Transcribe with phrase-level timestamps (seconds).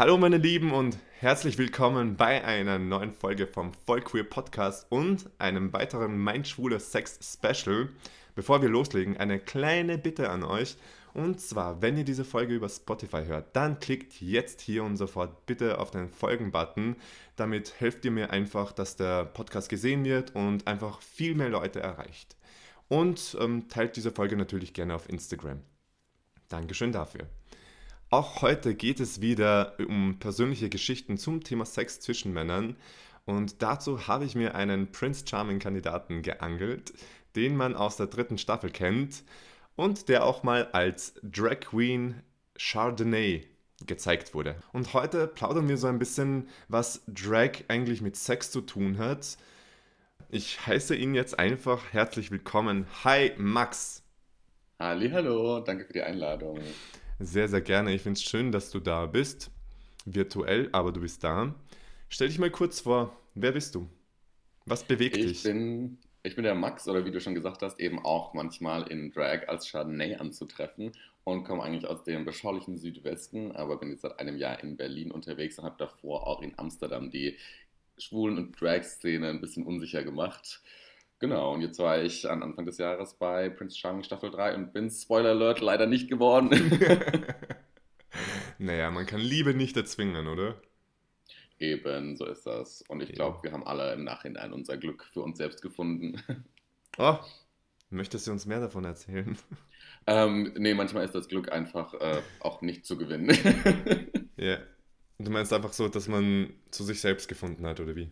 [0.00, 5.74] Hallo meine Lieben und herzlich willkommen bei einer neuen Folge vom Vollqueer Podcast und einem
[5.74, 7.90] weiteren Mein schwuler Sex Special.
[8.34, 10.78] Bevor wir loslegen, eine kleine Bitte an euch.
[11.12, 15.44] Und zwar, wenn ihr diese Folge über Spotify hört, dann klickt jetzt hier und sofort
[15.44, 16.96] bitte auf den Folgen-Button.
[17.36, 21.80] Damit helft ihr mir einfach, dass der Podcast gesehen wird und einfach viel mehr Leute
[21.80, 22.38] erreicht.
[22.88, 25.60] Und ähm, teilt diese Folge natürlich gerne auf Instagram.
[26.48, 27.28] Dankeschön dafür.
[28.12, 32.74] Auch heute geht es wieder um persönliche Geschichten zum Thema Sex zwischen Männern.
[33.24, 36.92] Und dazu habe ich mir einen Prince Charming Kandidaten geangelt,
[37.36, 39.22] den man aus der dritten Staffel kennt
[39.76, 42.20] und der auch mal als Drag Queen
[42.58, 43.46] Chardonnay
[43.86, 44.56] gezeigt wurde.
[44.72, 49.36] Und heute plaudern wir so ein bisschen, was Drag eigentlich mit Sex zu tun hat.
[50.30, 52.86] Ich heiße ihn jetzt einfach herzlich willkommen.
[53.04, 54.02] Hi Max.
[54.80, 56.58] Hallo, danke für die Einladung.
[57.22, 57.94] Sehr, sehr gerne.
[57.94, 59.50] Ich finde es schön, dass du da bist.
[60.06, 61.54] Virtuell, aber du bist da.
[62.08, 63.88] Stell dich mal kurz vor, wer bist du?
[64.64, 65.42] Was bewegt ich dich?
[65.42, 69.12] Bin, ich bin der Max, oder wie du schon gesagt hast, eben auch manchmal in
[69.12, 70.92] Drag als Chardonnay anzutreffen
[71.24, 75.10] und komme eigentlich aus dem beschaulichen Südwesten, aber bin jetzt seit einem Jahr in Berlin
[75.10, 77.36] unterwegs und habe davor auch in Amsterdam die
[77.98, 80.62] Schwulen- und Drag-Szene ein bisschen unsicher gemacht.
[81.20, 84.72] Genau, und jetzt war ich an Anfang des Jahres bei Prince Charming Staffel 3 und
[84.72, 86.48] bin, Spoiler Alert, leider nicht geworden.
[88.58, 90.58] naja, man kann Liebe nicht erzwingen, oder?
[91.58, 92.80] Eben, so ist das.
[92.88, 96.16] Und ich glaube, wir haben alle im Nachhinein unser Glück für uns selbst gefunden.
[96.98, 97.18] Oh,
[97.90, 99.38] möchtest du uns mehr davon erzählen?
[100.06, 103.36] Ähm, nee, manchmal ist das Glück einfach äh, auch nicht zu gewinnen.
[104.36, 104.44] Ja.
[104.44, 104.60] yeah.
[105.18, 108.10] Du meinst einfach so, dass man zu sich selbst gefunden hat, oder wie?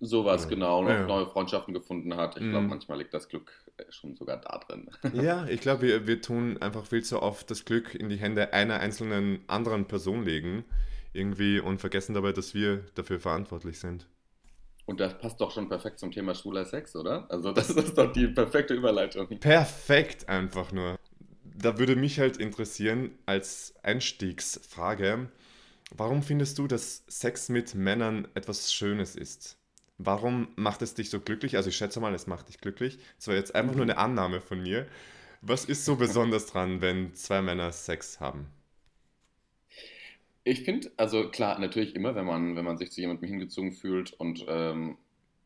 [0.00, 1.06] Sowas, genau, und ja.
[1.06, 2.36] neue Freundschaften gefunden hat.
[2.36, 2.70] Ich glaube, mhm.
[2.70, 4.90] manchmal liegt das Glück äh, schon sogar da drin.
[5.12, 8.52] Ja, ich glaube, wir, wir tun einfach viel zu oft das Glück in die Hände
[8.52, 10.64] einer einzelnen anderen Person legen,
[11.12, 14.06] irgendwie, und vergessen dabei, dass wir dafür verantwortlich sind.
[14.86, 17.30] Und das passt doch schon perfekt zum Thema schwuler Sex, oder?
[17.30, 19.28] Also, das ist doch die perfekte Überleitung.
[19.38, 20.98] Perfekt, einfach nur.
[21.44, 25.30] Da würde mich halt interessieren, als Einstiegsfrage,
[25.94, 29.58] warum findest du, dass Sex mit Männern etwas Schönes ist?
[30.04, 31.56] Warum macht es dich so glücklich?
[31.56, 32.98] Also ich schätze mal, es macht dich glücklich.
[33.16, 34.86] Das war jetzt einfach nur eine Annahme von mir.
[35.40, 38.46] Was ist so besonders dran, wenn zwei Männer Sex haben?
[40.44, 44.12] Ich finde, also klar, natürlich immer, wenn man, wenn man sich zu jemandem hingezogen fühlt
[44.14, 44.98] und ähm,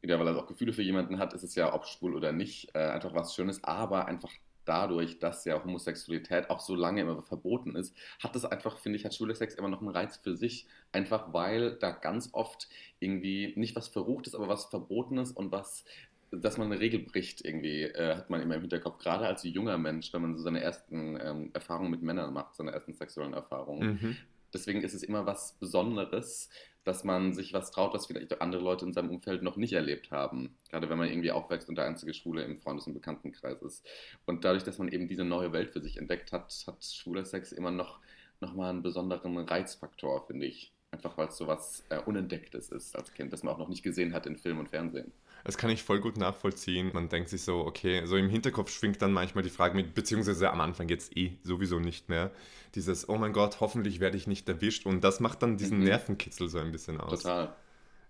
[0.02, 3.14] idealerweise auch Gefühle für jemanden hat, ist es ja, ob schwul oder nicht, äh, einfach
[3.14, 4.30] was Schönes, aber einfach
[4.66, 9.04] dadurch, dass ja Homosexualität auch so lange immer verboten ist, hat das einfach, finde ich,
[9.04, 10.66] hat schwuler Sex immer noch einen Reiz für sich.
[10.92, 12.68] Einfach weil da ganz oft
[12.98, 15.84] irgendwie nicht was Verruchtes, aber was Verbotenes und was,
[16.30, 18.98] dass man eine Regel bricht, irgendwie, äh, hat man immer im Hinterkopf.
[18.98, 22.72] Gerade als junger Mensch, wenn man so seine ersten ähm, Erfahrungen mit Männern macht, seine
[22.72, 23.98] ersten sexuellen Erfahrungen.
[24.00, 24.16] Mhm.
[24.52, 26.48] Deswegen ist es immer was Besonderes,
[26.86, 30.12] dass man sich was traut, was vielleicht andere Leute in seinem Umfeld noch nicht erlebt
[30.12, 30.56] haben.
[30.70, 33.84] Gerade wenn man irgendwie aufwächst und der einzige Schwule im Freundes- und Bekanntenkreis ist.
[34.24, 37.50] Und dadurch, dass man eben diese neue Welt für sich entdeckt hat, hat schwuler Sex
[37.50, 37.98] immer noch,
[38.40, 40.72] noch mal einen besonderen Reizfaktor, finde ich.
[40.92, 43.82] Einfach weil es so was äh, Unentdecktes ist als Kind, das man auch noch nicht
[43.82, 45.10] gesehen hat in Film und Fernsehen.
[45.46, 46.90] Das kann ich voll gut nachvollziehen.
[46.92, 50.50] Man denkt sich so, okay, so im Hinterkopf schwingt dann manchmal die Frage mit, beziehungsweise
[50.50, 52.32] am Anfang jetzt eh sowieso nicht mehr.
[52.74, 54.86] Dieses, oh mein Gott, hoffentlich werde ich nicht erwischt.
[54.86, 55.84] Und das macht dann diesen mhm.
[55.84, 57.22] Nervenkitzel so ein bisschen aus.
[57.22, 57.54] Total.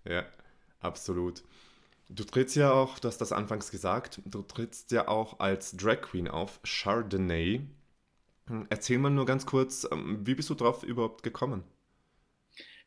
[0.03, 0.25] Ja,
[0.79, 1.43] absolut.
[2.09, 6.01] Du trittst ja auch, du hast das anfangs gesagt, du trittst ja auch als Drag
[6.01, 7.61] Queen auf, Chardonnay.
[8.71, 11.63] Erzähl mal nur ganz kurz, ähm, wie bist du drauf überhaupt gekommen?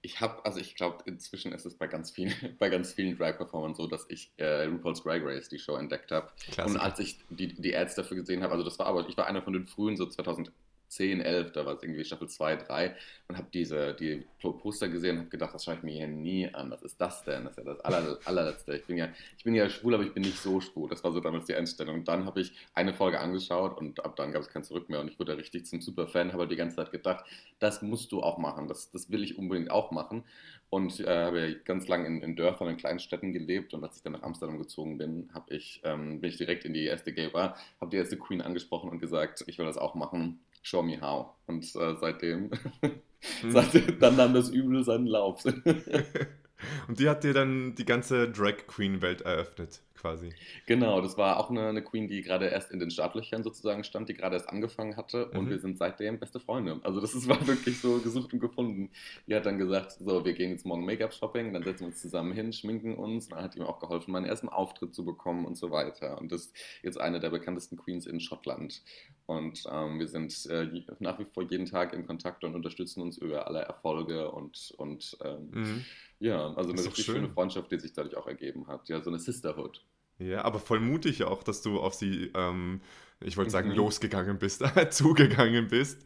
[0.02, 3.74] Ich habe, also ich glaube, inzwischen ist es bei ganz vielen, bei ganz vielen Drag-Performern
[3.74, 6.30] so, dass ich äh, RuPaul's Drag Race, die Show, entdeckt habe.
[6.64, 9.26] Und als ich die, die Ads dafür gesehen habe, also das war aber, ich war
[9.26, 10.50] einer von den frühen, so 2000,
[10.90, 12.96] 10, 11, da war es irgendwie Staffel 2, 3
[13.28, 16.52] und habe diese die Poster gesehen und habe gedacht, das schaue ich mir hier nie
[16.52, 16.70] an.
[16.72, 17.44] Was ist das denn?
[17.44, 18.76] Das ist ja das aller, allerletzte.
[18.76, 19.08] Ich bin ja,
[19.38, 20.90] ich bin ja schwul, aber ich bin nicht so schwul.
[20.90, 22.00] Das war so damals die Einstellung.
[22.00, 25.00] Und dann habe ich eine Folge angeschaut und ab dann gab es kein Zurück mehr
[25.00, 27.24] und ich wurde richtig zum Superfan, habe halt die ganze Zeit gedacht,
[27.60, 30.24] das musst du auch machen, das, das will ich unbedingt auch machen.
[30.70, 34.02] Und äh, habe ganz lange in, in Dörfern, in kleinen Städten gelebt und als ich
[34.02, 37.56] dann nach Amsterdam gezogen bin, ich, ähm, bin ich direkt in die erste Gay Bar,
[37.80, 41.34] habe die erste Queen angesprochen und gesagt, ich will das auch machen show me how.
[41.46, 43.50] Und äh, seitdem, hm.
[43.50, 45.44] seitdem, dann nahm das Übel seinen Lauf.
[46.88, 50.30] Und die hat dir dann die ganze Drag Queen Welt eröffnet, quasi.
[50.66, 54.08] Genau, das war auch eine, eine Queen, die gerade erst in den Startlöchern sozusagen stand,
[54.08, 55.50] die gerade erst angefangen hatte und Mhm.
[55.50, 56.80] wir sind seitdem beste Freunde.
[56.82, 58.90] Also das ist, war wirklich so gesucht und gefunden.
[59.26, 62.32] Die hat dann gesagt, so, wir gehen jetzt morgen Make-up-Shopping, dann setzen wir uns zusammen
[62.32, 63.28] hin, schminken uns.
[63.28, 66.18] Dann hat mir auch geholfen, meinen ersten Auftritt zu bekommen und so weiter.
[66.18, 68.82] Und das ist jetzt eine der bekanntesten Queens in Schottland.
[69.26, 70.68] Und ähm, wir sind äh,
[70.98, 75.16] nach wie vor jeden Tag in Kontakt und unterstützen uns über alle Erfolge und, und
[75.24, 75.84] ähm, Mhm.
[76.18, 77.16] ja, also eine richtig schön.
[77.16, 78.88] schöne Freundschaft, die sich dadurch auch ergeben hat.
[78.88, 79.84] Ja, so eine Sisterhood.
[80.20, 82.80] Ja, aber voll mutig auch, dass du auf sie, ähm,
[83.20, 83.76] ich wollte sagen, Mhm.
[83.76, 86.04] losgegangen bist, zugegangen bist.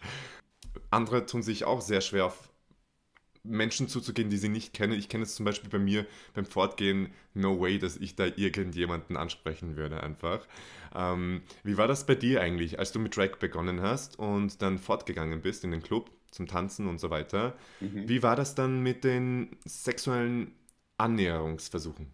[0.91, 2.51] Andere tun sich auch sehr schwer auf
[3.47, 4.95] Menschen zuzugehen, die sie nicht kennen.
[4.95, 9.17] Ich kenne es zum Beispiel bei mir beim Fortgehen, no way, dass ich da irgendjemanden
[9.19, 10.47] ansprechen würde einfach.
[10.95, 14.79] Ähm, wie war das bei dir eigentlich, als du mit Drag begonnen hast und dann
[14.79, 17.55] fortgegangen bist in den Club zum Tanzen und so weiter?
[17.81, 18.09] Mhm.
[18.09, 20.53] Wie war das dann mit den sexuellen
[20.97, 22.11] Annäherungsversuchen?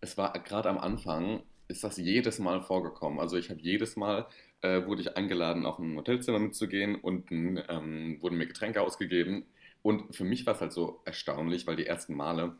[0.00, 3.20] Es war gerade am Anfang, ist das jedes Mal vorgekommen.
[3.20, 4.26] Also ich habe jedes Mal,
[4.62, 9.44] äh, wurde ich eingeladen, auf ein Hotelzimmer mitzugehen und ähm, wurden mir Getränke ausgegeben.
[9.82, 12.56] Und für mich war es halt so erstaunlich, weil die ersten Male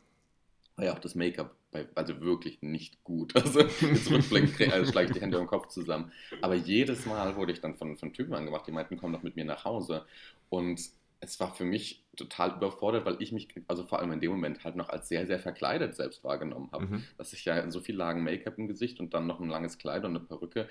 [0.77, 1.55] war ja auch das Make-up
[1.95, 3.35] also wirklich nicht gut.
[3.41, 6.13] Also jetzt also schlage ich die Hände im Kopf zusammen.
[6.41, 9.37] Aber jedes Mal wurde ich dann von, von Typen angemacht, die meinten, komm doch mit
[9.37, 10.05] mir nach Hause.
[10.49, 10.81] Und
[11.21, 14.65] es war für mich total überfordert, weil ich mich, also vor allem in dem Moment,
[14.65, 17.05] halt noch als sehr, sehr verkleidet selbst wahrgenommen habe Mhm.
[17.19, 20.05] dass ich ja so viel Lagen Make-up im Gesicht und dann noch ein langes Kleid
[20.05, 20.69] und eine Perücke,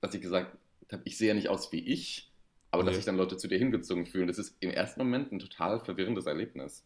[0.00, 0.56] dass ich gesagt
[0.92, 2.30] habe, ich sehe ja nicht aus wie ich,
[2.70, 2.96] aber dass Ja.
[2.96, 4.26] sich dann Leute zu dir hingezogen fühlen.
[4.26, 6.84] Das ist im ersten Moment ein total verwirrendes Erlebnis.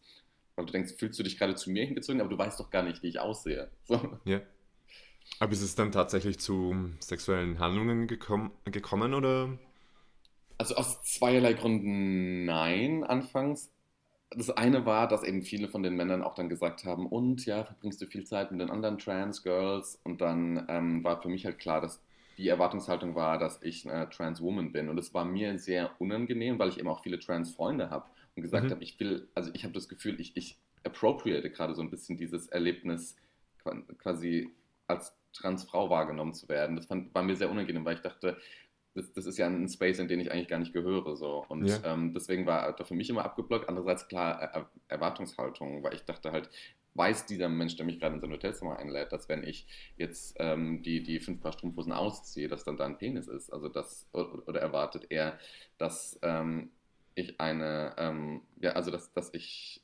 [0.55, 2.83] Weil du denkst, fühlst du dich gerade zu mir hingezogen, aber du weißt doch gar
[2.83, 3.69] nicht, wie ich aussehe.
[3.85, 4.19] So.
[4.25, 4.41] Ja.
[5.39, 9.57] Aber ist es dann tatsächlich zu sexuellen Handlungen gekommen, gekommen oder?
[10.59, 13.71] Also aus zweierlei Gründen nein, anfangs.
[14.31, 17.65] Das eine war, dass eben viele von den Männern auch dann gesagt haben, und ja,
[17.65, 19.99] verbringst du viel Zeit mit den anderen Trans-Girls?
[20.03, 22.03] Und dann ähm, war für mich halt klar, dass
[22.37, 24.89] die Erwartungshaltung war, dass ich eine Trans-Woman bin.
[24.89, 28.71] Und es war mir sehr unangenehm, weil ich eben auch viele Trans-Freunde habe und gesagt
[28.71, 28.71] Mhm.
[28.71, 32.17] habe, ich will, also ich habe das Gefühl, ich, ich appropriate gerade so ein bisschen
[32.17, 33.17] dieses Erlebnis,
[33.63, 34.51] qua- quasi
[34.87, 36.75] als Transfrau wahrgenommen zu werden.
[36.77, 38.37] Das fand, war mir sehr unangenehm, weil ich dachte,
[38.99, 41.15] das, das ist ja ein Space, in den ich eigentlich gar nicht gehöre.
[41.15, 41.45] So.
[41.47, 41.79] Und Ja.
[41.85, 43.69] ähm, deswegen war da für mich immer abgeblockt.
[43.69, 46.49] Andererseits klar er Erwartungshaltung, weil ich dachte halt,
[46.95, 50.81] weiß dieser Mensch, der mich gerade in sein Hotelzimmer einlädt, dass wenn ich jetzt ähm,
[50.83, 53.53] die, die fünf Paar Strumpfhosen ausziehe, dass dann da ein Penis ist.
[53.53, 55.39] Also das, oder, oder erwartet er,
[55.77, 56.71] dass ähm,
[57.15, 59.81] ich eine, ähm, ja, also dass, dass ich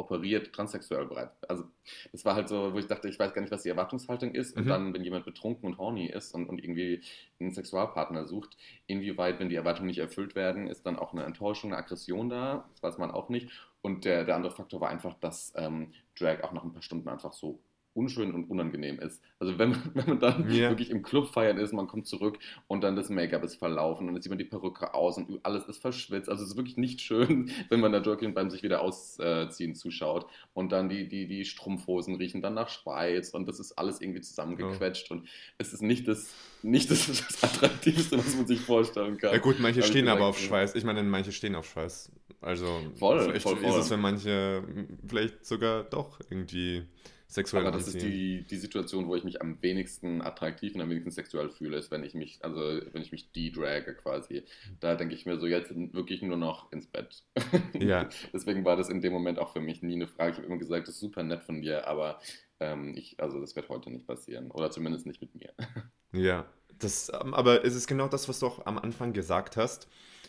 [0.00, 1.30] operiert transsexuell bereit.
[1.48, 1.64] Also
[2.12, 4.56] das war halt so, wo ich dachte, ich weiß gar nicht, was die Erwartungshaltung ist.
[4.56, 4.68] Und Mhm.
[4.68, 7.02] dann, wenn jemand betrunken und horny ist und, und irgendwie
[7.38, 8.56] einen Sexualpartner sucht,
[8.86, 12.68] inwieweit, wenn die Erwartungen nicht erfüllt werden, ist dann auch eine Enttäuschung, eine Aggression da.
[12.72, 13.48] Das weiß man auch nicht.
[13.82, 17.08] Und der, der andere Faktor war einfach, dass ähm, Drag auch nach ein paar Stunden
[17.08, 17.60] einfach so
[18.00, 19.22] unschön und unangenehm ist.
[19.38, 20.70] Also wenn man, wenn man dann Ja.
[20.70, 24.14] wirklich im Club feiern ist, man kommt zurück und dann das Make-up ist verlaufen und
[24.14, 26.28] dann sieht man die Perücke aus und alles ist verschwitzt.
[26.28, 30.26] Also es ist wirklich nicht schön, wenn man da Joaquin beim sich wieder ausziehen zuschaut
[30.54, 34.22] und dann die, die, die Strumpfhosen riechen dann nach Schweiz und das ist alles irgendwie
[34.22, 39.32] zusammengequetscht und es ist nicht das, nicht das, das Attraktivste, was man sich vorstellen kann.
[39.32, 40.46] Ja gut, manche stehen aber auf ja.
[40.48, 40.74] Schweiß.
[40.74, 42.10] Ich meine, manche stehen auf Schweiß.
[42.42, 43.80] Also Voll, vielleicht voll, ist voll.
[43.80, 44.62] es für manche
[45.06, 46.84] vielleicht sogar doch irgendwie
[47.30, 50.90] sexuell Aber das ist die, die Situation, wo ich mich am wenigsten attraktiv und am
[50.90, 54.42] wenigsten sexuell fühle, ist, wenn ich mich, also wenn ich mich de-drage quasi.
[54.80, 57.22] Da denke ich mir so, jetzt wirklich nur noch ins Bett.
[57.80, 58.08] Ja.
[58.32, 60.32] Deswegen war das in dem Moment auch für mich nie eine Frage.
[60.32, 62.20] Ich habe immer gesagt, das ist super nett von dir, aber
[62.58, 64.50] ähm, ich, also das wird heute nicht passieren.
[64.50, 65.52] Oder zumindest nicht mit mir.
[66.12, 66.44] Ja,
[66.76, 69.86] das, ähm, aber es ist genau das, was du auch am Anfang gesagt hast.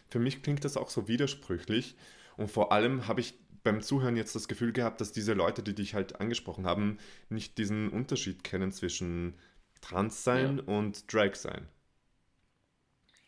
[0.09, 1.95] Für mich klingt das auch so widersprüchlich
[2.37, 5.75] und vor allem habe ich beim Zuhören jetzt das Gefühl gehabt, dass diese Leute, die
[5.75, 6.97] dich halt angesprochen haben,
[7.29, 9.35] nicht diesen Unterschied kennen zwischen
[9.81, 11.67] Trans sein und Drag sein.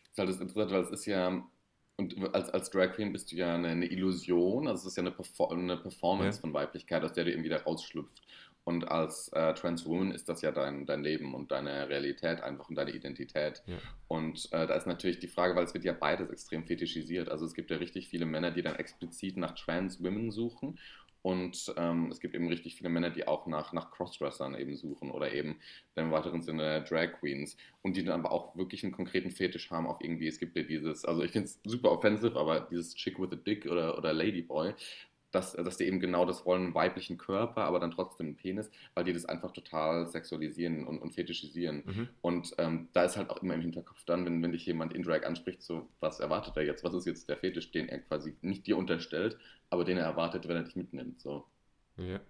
[0.02, 1.46] Das ist halt das Interessante, weil es ist ja,
[1.96, 5.02] und als, als Drag Queen bist du ja eine, eine Illusion, also es ist ja
[5.02, 6.40] eine, Perfor eine Performance Ja.
[6.40, 8.22] von Weiblichkeit, aus der du eben wieder rausschlüpft.
[8.64, 12.70] Und als äh, Trans Woman ist das ja dein, dein Leben und deine Realität einfach
[12.70, 13.62] und deine Identität.
[13.66, 13.76] Ja.
[14.08, 17.28] Und äh, da ist natürlich die Frage, weil es wird ja beides extrem fetischisiert.
[17.28, 20.78] Also es gibt ja richtig viele Männer, die dann explizit nach Trans Women suchen.
[21.20, 25.10] Und ähm, es gibt eben richtig viele Männer, die auch nach, nach Crossdressern eben suchen
[25.10, 25.58] oder eben
[25.94, 27.56] im weiteren Sinne Drag Queens.
[27.80, 30.62] Und die dann aber auch wirklich einen konkreten Fetisch haben auf irgendwie, es gibt ja
[30.62, 34.12] dieses, also ich finde es super offensive, aber dieses Chick with a Dick oder, oder
[34.12, 34.74] Ladyboy,
[35.34, 38.70] dass, dass die eben genau das wollen, einen weiblichen Körper, aber dann trotzdem einen Penis,
[38.94, 41.82] weil die das einfach total sexualisieren und, und fetischisieren.
[41.84, 42.08] Mhm.
[42.20, 45.02] Und ähm, da ist halt auch immer im Hinterkopf dann, wenn, wenn dich jemand in
[45.02, 46.84] Drag anspricht, so, was erwartet er jetzt?
[46.84, 49.36] Was ist jetzt der Fetisch, den er quasi nicht dir unterstellt,
[49.70, 51.20] aber den er erwartet, wenn er dich mitnimmt.
[51.20, 51.44] So.
[51.96, 52.20] Ja.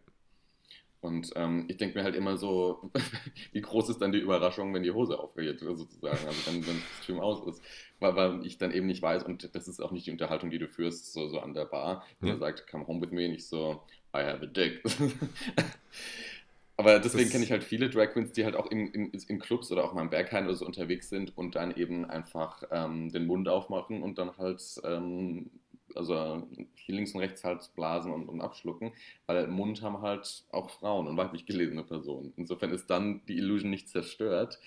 [1.05, 2.91] Und ähm, ich denke mir halt immer so,
[3.53, 6.97] wie groß ist dann die Überraschung, wenn die Hose aufgeht, sozusagen, also wenn, wenn das
[6.97, 7.63] Kostüm aus ist.
[8.01, 10.59] Weil, weil ich dann eben nicht weiß, und das ist auch nicht die Unterhaltung, die
[10.59, 12.35] du führst, so, so an der Bar, wenn ja.
[12.37, 13.83] er sagt, come home with me, nicht so,
[14.17, 14.83] I have a dick.
[16.79, 19.71] Aber deswegen kenne ich halt viele Drag Queens, die halt auch in, in, in Clubs
[19.71, 23.27] oder auch mal im Berghain oder so unterwegs sind und dann eben einfach ähm, den
[23.27, 25.51] Mund aufmachen und dann halt, ähm,
[25.97, 28.93] also hier links und rechts halt blasen und, und abschlucken,
[29.27, 32.33] weil Mund haben halt auch Frauen und weiblich gelesene Personen.
[32.37, 34.59] Insofern ist dann die Illusion nicht zerstört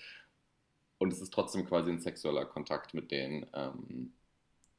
[0.98, 3.46] und es ist trotzdem quasi ein sexueller Kontakt mit denen.
[3.54, 4.12] Ähm,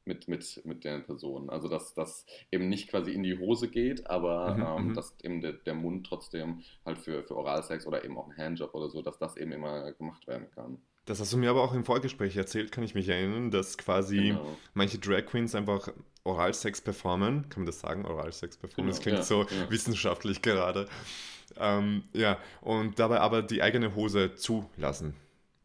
[0.09, 1.49] mit, mit, mit den Personen.
[1.49, 4.93] Also dass das eben nicht quasi in die Hose geht, aber mhm, ähm, mhm.
[4.95, 8.73] dass eben der, der Mund trotzdem halt für, für Oralsex oder eben auch ein Handjob
[8.73, 10.79] oder so, dass das eben immer gemacht werden kann.
[11.05, 14.29] Das hast du mir aber auch im Vorgespräch erzählt, kann ich mich erinnern, dass quasi
[14.29, 14.57] genau.
[14.73, 15.89] manche Drag Queens einfach
[16.29, 17.49] Oralsex performen.
[17.49, 18.05] Kann man das sagen?
[18.05, 18.87] Oralsex performen?
[18.87, 19.69] Genau, das klingt ja, so ja.
[19.69, 20.87] wissenschaftlich gerade.
[21.57, 25.15] Ähm, ja, und dabei aber die eigene Hose zulassen.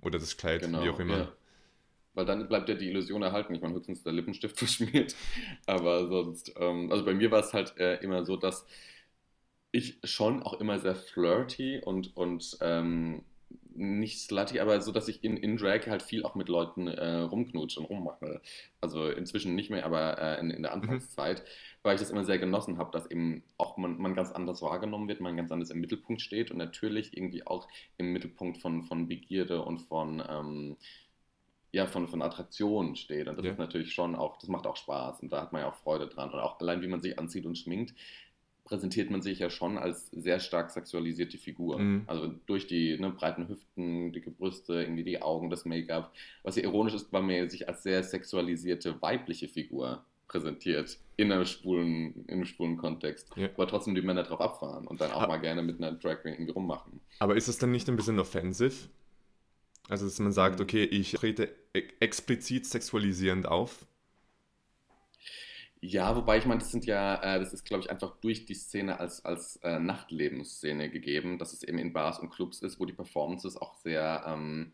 [0.02, 1.18] Oder das Kleid, genau, wie auch immer.
[1.18, 1.32] Ja.
[2.14, 3.54] Weil dann bleibt ja die Illusion erhalten.
[3.54, 5.14] Ich meine, höchstens der Lippenstift verschmiert.
[5.66, 8.66] Aber sonst, ähm, also bei mir war es halt äh, immer so, dass
[9.72, 13.24] ich schon auch immer sehr flirty und, und ähm,
[13.76, 17.20] nicht slutty, aber so, dass ich in, in Drag halt viel auch mit Leuten äh,
[17.20, 18.40] rumknutsche und rummache.
[18.80, 20.82] Also inzwischen nicht mehr, aber äh, in, in der mhm.
[20.82, 21.78] Anfangszeit, mhm.
[21.82, 25.08] weil ich das immer sehr genossen habe, dass eben auch man, man ganz anders wahrgenommen
[25.08, 29.08] wird, man ganz anders im Mittelpunkt steht und natürlich irgendwie auch im Mittelpunkt von, von
[29.08, 30.76] Begierde und von ähm,
[31.74, 33.26] ja, von, von Attraktionen steht.
[33.26, 33.50] Und das ja.
[33.50, 36.06] ist natürlich schon auch, das macht auch Spaß und da hat man ja auch Freude
[36.06, 36.30] dran.
[36.30, 37.94] Und auch allein, wie man sich anzieht und schminkt,
[38.64, 41.78] präsentiert man sich ja schon als sehr stark sexualisierte Figur.
[41.78, 42.04] Mhm.
[42.06, 46.12] Also durch die ne, breiten Hüften, dicke Brüste, irgendwie die Augen, das Make-up.
[46.42, 51.44] Was ja ironisch ist, weil man sich als sehr sexualisierte weibliche Figur präsentiert in einem
[51.44, 53.30] schwulen, in einem schwulen Kontext.
[53.36, 53.48] Ja.
[53.54, 55.26] Aber trotzdem die Männer drauf abfahren und dann auch ah.
[55.26, 57.00] mal gerne mit einer Drag Queen irgendwie rummachen.
[57.18, 58.88] Aber ist es dann nicht ein bisschen offensiv?
[59.88, 60.64] Also, dass man sagt, mhm.
[60.64, 61.54] okay, ich trete
[62.00, 63.86] explizit sexualisierend auf.
[65.86, 68.54] Ja, wobei ich meine, das sind ja, äh, das ist, glaube ich, einfach durch die
[68.54, 72.86] Szene als, als äh, Nachtlebensszene gegeben, dass es eben in Bars und Clubs ist, wo
[72.86, 74.72] die Performances auch sehr ähm,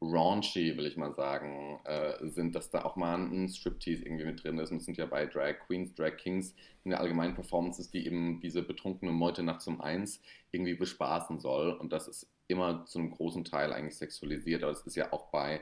[0.00, 4.42] raunchy, will ich mal sagen, äh, sind, dass da auch mal ein Striptease irgendwie mit
[4.42, 4.70] drin ist.
[4.70, 6.54] Und es sind ja bei Drag Queens, Drag Kings,
[6.84, 11.72] in der allgemeinen Performances, die eben diese betrunkene Meute nachts um eins irgendwie bespaßen soll.
[11.74, 15.30] Und das ist immer zu einem großen Teil eigentlich sexualisiert, aber es ist ja auch
[15.30, 15.60] bei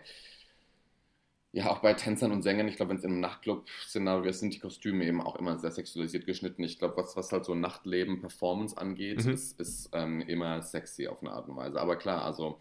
[1.52, 4.58] ja, auch bei Tänzern und Sängern, ich glaube, wenn es im Nachtclub-Szenario ist, sind die
[4.58, 6.64] Kostüme eben auch immer sehr sexualisiert geschnitten.
[6.64, 9.32] Ich glaube, was, was halt so Nachtleben, Performance angeht, mhm.
[9.32, 11.78] ist, ist ähm, immer sexy auf eine Art und Weise.
[11.78, 12.58] Aber klar, also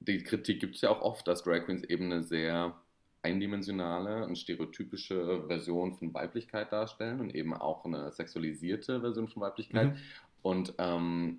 [0.00, 2.76] die Kritik gibt es ja auch oft, dass Drag Queens eben eine sehr
[3.22, 9.94] eindimensionale und stereotypische Version von Weiblichkeit darstellen und eben auch eine sexualisierte Version von Weiblichkeit.
[9.94, 9.98] Mhm.
[10.42, 11.38] Und ähm,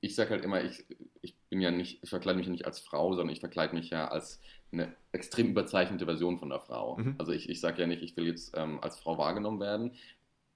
[0.00, 0.84] ich sage halt immer, ich,
[1.22, 3.90] ich bin ja nicht, ich verkleide mich ja nicht als Frau, sondern ich verkleide mich
[3.90, 4.40] ja als
[4.72, 6.96] eine extrem überzeichnete Version von der Frau.
[6.96, 7.16] Mhm.
[7.18, 9.92] Also ich, ich sage ja nicht, ich will jetzt ähm, als Frau wahrgenommen werden.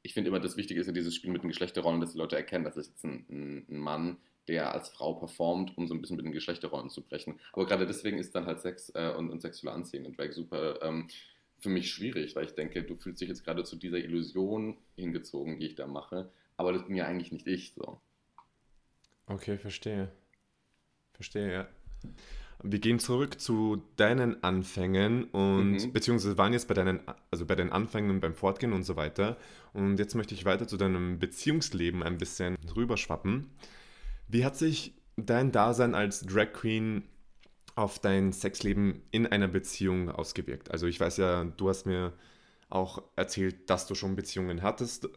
[0.02, 2.36] Ich finde immer, das Wichtige ist ja dieses Spiel mit den Geschlechterrollen, dass die Leute
[2.36, 6.16] erkennen, das ist jetzt ein, ein, Mann, der als Frau performt, um so ein bisschen
[6.16, 7.40] mit den Geschlechterrollen zu brechen.
[7.52, 10.80] Aber gerade deswegen ist dann halt Sex äh, und, und sexuelle Anziehung in Drag super
[10.82, 11.08] ähm,
[11.58, 15.58] für mich schwierig, weil ich denke, du fühlst dich jetzt gerade zu dieser Illusion hingezogen,
[15.58, 17.98] die ich da mache, aber das bin ja eigentlich nicht ich so.
[19.26, 20.10] Okay, verstehe.
[21.12, 21.68] Verstehe, ja.
[22.62, 25.92] Wir gehen zurück zu deinen Anfängen und mhm.
[25.92, 27.00] beziehungsweise waren jetzt bei deinen,
[27.30, 29.36] also bei den Anfängen beim Fortgehen und so weiter.
[29.72, 33.50] Und jetzt möchte ich weiter zu deinem Beziehungsleben ein bisschen rüberschwappen.
[34.28, 37.04] Wie hat sich dein Dasein als Drag Queen
[37.74, 40.70] auf dein Sexleben in einer Beziehung ausgewirkt?
[40.70, 42.12] Also ich weiß ja, du hast mir
[42.70, 45.08] auch erzählt, dass du schon Beziehungen hattest.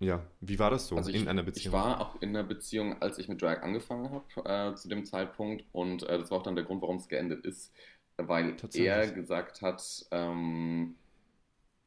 [0.00, 1.66] Ja, wie war das so also in einer Beziehung?
[1.66, 5.04] Ich war auch in einer Beziehung, als ich mit Drag angefangen habe, äh, zu dem
[5.04, 5.64] Zeitpunkt.
[5.72, 7.70] Und äh, das war auch dann der Grund, warum es geendet ist,
[8.16, 10.96] weil er gesagt hat, ähm,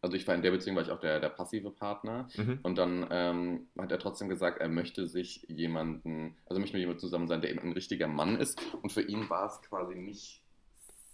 [0.03, 2.27] also ich war in der Beziehung, war ich auch der, der passive Partner.
[2.37, 2.59] Mhm.
[2.61, 6.99] Und dann ähm, hat er trotzdem gesagt, er möchte sich jemanden, also möchte mit jemandem
[6.99, 8.61] zusammen sein, der eben ein richtiger Mann ist.
[8.83, 10.43] Und für ihn war es quasi nicht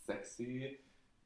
[0.05, 0.79] sexy,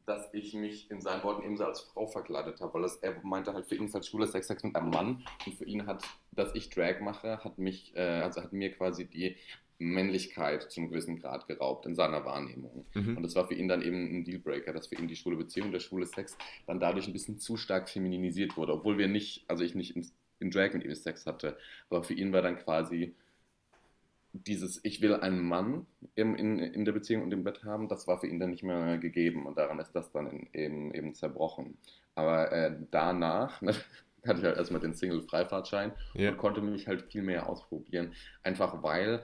[0.05, 3.53] dass ich mich in seinen Worten ebenso als Frau verkleidet habe, weil das, er meinte
[3.53, 6.03] halt, für ihn ist halt schwuler Sex, Sex mit einem Mann und für ihn hat,
[6.31, 9.37] dass ich Drag mache, hat mich, äh, also hat mir quasi die
[9.79, 12.85] Männlichkeit zum gewissen Grad geraubt in seiner Wahrnehmung.
[12.93, 13.17] Mhm.
[13.17, 15.71] Und das war für ihn dann eben ein Dealbreaker, dass für ihn die schwule Beziehung,
[15.71, 19.63] der schwule Sex dann dadurch ein bisschen zu stark femininisiert wurde, obwohl wir nicht, also
[19.63, 20.07] ich nicht in,
[20.39, 21.57] in Drag mit ihm Sex hatte,
[21.89, 23.15] aber für ihn war dann quasi
[24.33, 25.85] dieses, ich will einen Mann
[26.15, 28.63] im, in, in der Beziehung und im Bett haben, das war für ihn dann nicht
[28.63, 31.77] mehr gegeben und daran ist das dann in, eben, eben zerbrochen.
[32.15, 33.73] Aber äh, danach, ne,
[34.25, 36.31] hatte ich halt erstmal den Single-Freifahrtschein Ja.
[36.31, 38.13] und konnte mich halt viel mehr ausprobieren.
[38.41, 39.23] Einfach weil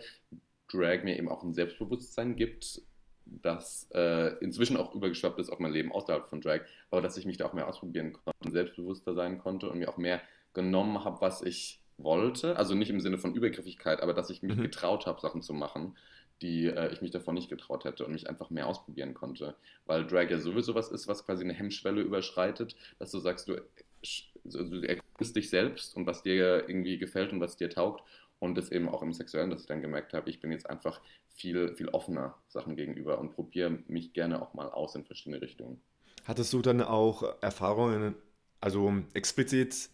[0.72, 2.82] Drag mir eben auch ein Selbstbewusstsein gibt,
[3.26, 6.62] das äh, inzwischen auch übergeschwappt ist auf mein Leben außerhalb von Drag,
[6.92, 9.98] aber dass ich mich da auch mehr ausprobieren konnte, selbstbewusster sein konnte und mir auch
[9.98, 10.22] mehr
[10.54, 12.56] genommen habe, was ich wollte.
[12.58, 14.62] Also nicht im Sinne von Übergriffigkeit, aber dass ich mich Mhm.
[14.62, 15.98] getraut habe, Sachen zu machen,
[16.42, 19.56] die äh, ich mich davor nicht getraut hätte und mich einfach mehr ausprobieren konnte.
[19.86, 23.56] Weil Drag ja sowieso was ist, was quasi eine Hemmschwelle überschreitet, dass du sagst, du,
[24.46, 28.04] also du erkundest dich selbst und was dir irgendwie gefällt und was dir taugt.
[28.40, 31.02] Und das eben auch im Sexuellen, dass ich dann gemerkt habe, ich bin jetzt einfach
[31.28, 35.82] viel, viel offener Sachen gegenüber und probiere mich gerne auch mal aus in verschiedene Richtungen.
[36.26, 38.16] Hattest du dann auch Erfahrungen,
[38.62, 39.90] also explizit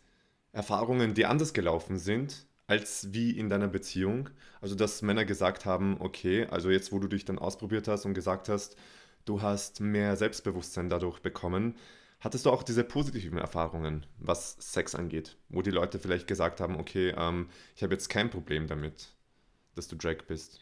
[0.56, 4.30] Erfahrungen, die anders gelaufen sind, als wie in deiner Beziehung?
[4.62, 8.14] Also, dass Männer gesagt haben, okay, also jetzt, wo du dich dann ausprobiert hast und
[8.14, 8.78] gesagt hast,
[9.26, 11.76] du hast mehr Selbstbewusstsein dadurch bekommen,
[12.22, 16.80] hattest du auch diese positiven Erfahrungen, was Sex angeht, wo die Leute vielleicht gesagt haben,
[16.80, 19.10] okay, ähm, ich habe jetzt kein Problem damit,
[19.76, 20.60] dass du Drag bist.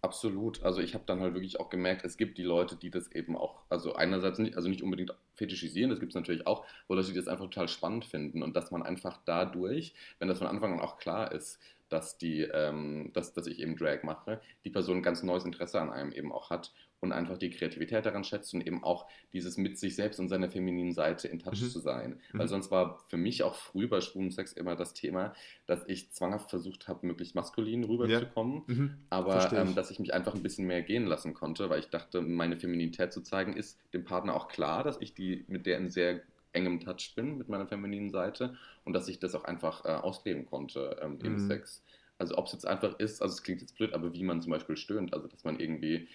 [0.00, 0.62] Absolut.
[0.62, 3.36] Also ich habe dann halt wirklich auch gemerkt, es gibt die Leute, die das eben
[3.36, 7.14] auch, also einerseits nicht, also nicht unbedingt fetischisieren, das gibt es natürlich auch, oder die
[7.14, 10.80] das einfach total spannend finden und dass man einfach dadurch, wenn das von Anfang an
[10.80, 15.02] auch klar ist, dass die, ähm, dass, dass ich eben Drag mache, die Person ein
[15.02, 16.72] ganz neues Interesse an einem eben auch hat
[17.04, 20.48] und einfach die Kreativität daran schätzt und eben auch dieses mit sich selbst und seiner
[20.50, 21.68] femininen Seite in Touch Mhm.
[21.70, 22.20] zu sein.
[22.32, 22.38] Mhm.
[22.38, 25.34] Weil sonst war für mich auch früh bei schwulen Sex immer das Thema,
[25.66, 28.90] dass ich zwanghaft versucht habe, möglichst maskulin rüberzukommen Mhm.
[29.10, 32.20] aber ähm, dass ich mich einfach ein bisschen mehr gehen lassen konnte, weil ich dachte,
[32.22, 35.90] meine Femininität zu zeigen, ist dem Partner auch klar, dass ich die mit der in
[35.90, 39.88] sehr engem Touch bin, mit meiner femininen Seite und dass ich das auch einfach äh,
[39.88, 41.38] ausleben konnte ähm, im Mhm.
[41.38, 41.82] Sex.
[42.16, 44.52] Also ob es jetzt einfach ist, also es klingt jetzt blöd, aber wie man zum
[44.52, 46.08] Beispiel stöhnt, also dass man irgendwie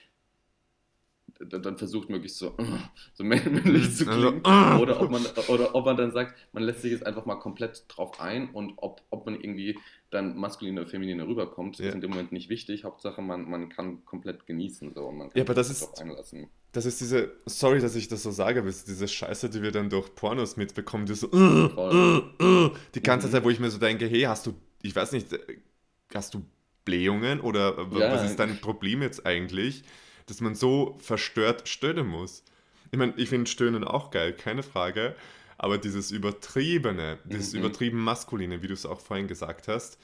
[1.39, 2.55] dann versucht möglichst so,
[3.13, 4.81] so männlich zu Also, klingen äh.
[4.81, 7.83] oder, ob man, oder ob man dann sagt, man lässt sich jetzt einfach mal komplett
[7.87, 9.77] drauf ein und ob, ob man irgendwie
[10.11, 11.87] dann maskuline oder feminine rüberkommt, Ja.
[11.89, 12.83] ist in dem Moment nicht wichtig.
[12.83, 14.93] Hauptsache, man, man kann komplett genießen.
[14.95, 16.47] So, und man kann Ja, aber das ist- einlassen.
[16.71, 19.89] Das ist diese, sorry, dass ich das so sage, aber diese Scheiße, die wir dann
[19.89, 21.27] durch Pornos mitbekommen, die so,
[22.95, 23.31] die ganze Mhm.
[23.31, 25.27] Zeit, wo ich mir so denke, hey, hast du, ich weiß nicht,
[26.13, 26.43] hast du
[26.85, 28.11] Blähungen oder Ja.
[28.13, 29.83] was ist dein Problem jetzt eigentlich,
[30.29, 32.43] dass man so verstört stöhnen muss?
[32.91, 35.15] Ich meine, ich finde Stöhnen auch geil, keine Frage,
[35.57, 37.59] aber dieses übertriebene, dieses Mhm.
[37.59, 39.99] übertrieben maskuline, wie du es auch vorhin gesagt hast,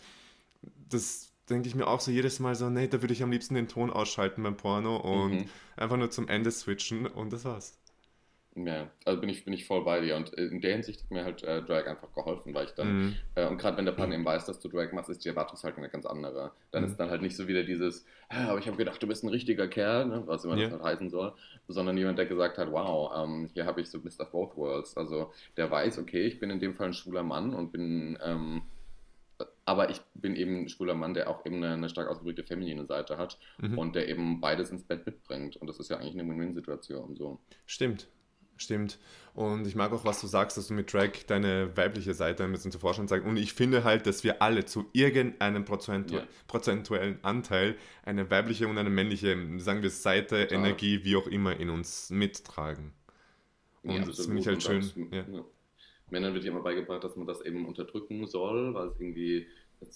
[0.90, 3.56] das denke ich mir auch so jedes Mal so, nee, da würde ich am liebsten
[3.56, 5.50] den Ton ausschalten beim Porno und Mhm.
[5.78, 7.78] einfach nur zum Ende switchen und das war's.
[8.58, 10.16] Ja, also bin ich, bin ich voll bei dir.
[10.16, 13.16] Und in der Hinsicht hat mir halt äh, Drag einfach geholfen, weil ich dann, Mhm.
[13.36, 15.84] äh, und gerade wenn der Partner eben weiß, dass du Drag machst, ist die Erwartungshaltung
[15.84, 16.52] eine ganz andere.
[16.72, 16.90] Dann Mhm.
[16.90, 19.30] ist dann halt nicht so wieder dieses, "Ah, aber ich habe gedacht, du bist ein
[19.30, 20.64] richtiger Kerl, ne, was immer Ja.
[20.70, 21.34] das halt heißen soll,
[21.68, 24.24] sondern jemand, der gesagt hat, wow, ähm, hier habe ich so Mr.
[24.32, 24.96] Both Worlds.
[24.96, 28.62] Also der weiß, okay, ich bin in dem Fall ein schwuler Mann und bin, ähm,
[29.66, 32.86] aber ich bin eben ein schwuler Mann, der auch eben eine, eine stark ausgeprägte feminine
[32.86, 33.78] Seite hat Mhm.
[33.78, 35.58] und der eben beides ins Bett mitbringt.
[35.58, 37.16] Und das ist ja eigentlich eine Win-Win-Situation.
[37.18, 37.40] So.
[37.66, 38.08] Stimmt,
[38.58, 39.00] stimmt.
[39.34, 42.52] Und ich mag auch, was du sagst, dass du mit Drag deine weibliche Seite ein
[42.54, 43.28] bisschen zu Vorschein zeigst.
[43.28, 46.24] Und ich finde halt, dass wir alle zu irgendeinem prozentu Ja.
[46.48, 50.58] prozentuellen Anteil eine weibliche und eine männliche, sagen wir, Seite, Total.
[50.58, 52.94] Energie, wie auch immer, in uns mittragen.
[53.84, 54.90] Und Ja, das finde ich halt schön.
[55.12, 55.26] Ja.
[55.30, 55.46] ja.
[56.10, 59.48] Männern wird ja immer beigebracht, dass man das eben unterdrücken soll, weil es irgendwie,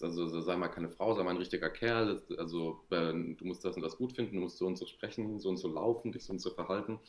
[0.02, 3.76] also so, sei mal keine Frau, sei mal ein richtiger Kerl, also du musst das
[3.76, 6.24] und das gut finden, du musst so und so sprechen, so und so laufen, dich
[6.26, 7.00] so und so verhalten.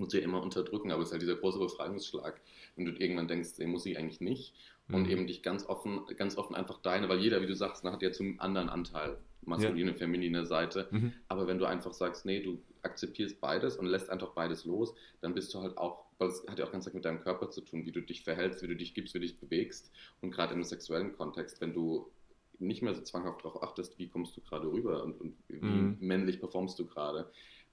[0.00, 2.40] Muss ja immer unterdrücken, aber es ist halt dieser große Befreiungsschlag,
[2.76, 4.54] wenn du irgendwann denkst, ey, muss ich eigentlich nicht.
[4.88, 5.10] Und Mhm.
[5.10, 8.10] eben dich ganz offen, ganz offen einfach deine, weil jeder, wie du sagst, hat ja
[8.10, 10.88] zum anderen Anteil, maskuline, feminine Seite.
[10.90, 11.12] Mhm.
[11.28, 15.32] Aber wenn du einfach sagst, nee, du akzeptierst beides und lässt einfach beides los, dann
[15.34, 17.60] bist du halt auch, weil es hat ja auch ganz stark mit deinem Körper zu
[17.60, 19.92] tun, wie du dich verhältst, wie du dich gibst, wie du dich bewegst.
[20.22, 22.10] Und gerade im sexuellen Kontext, wenn du
[22.58, 25.96] nicht mehr so zwanghaft darauf achtest, wie kommst du gerade rüber und, und wie Mhm.
[26.00, 27.30] männlich performst du gerade,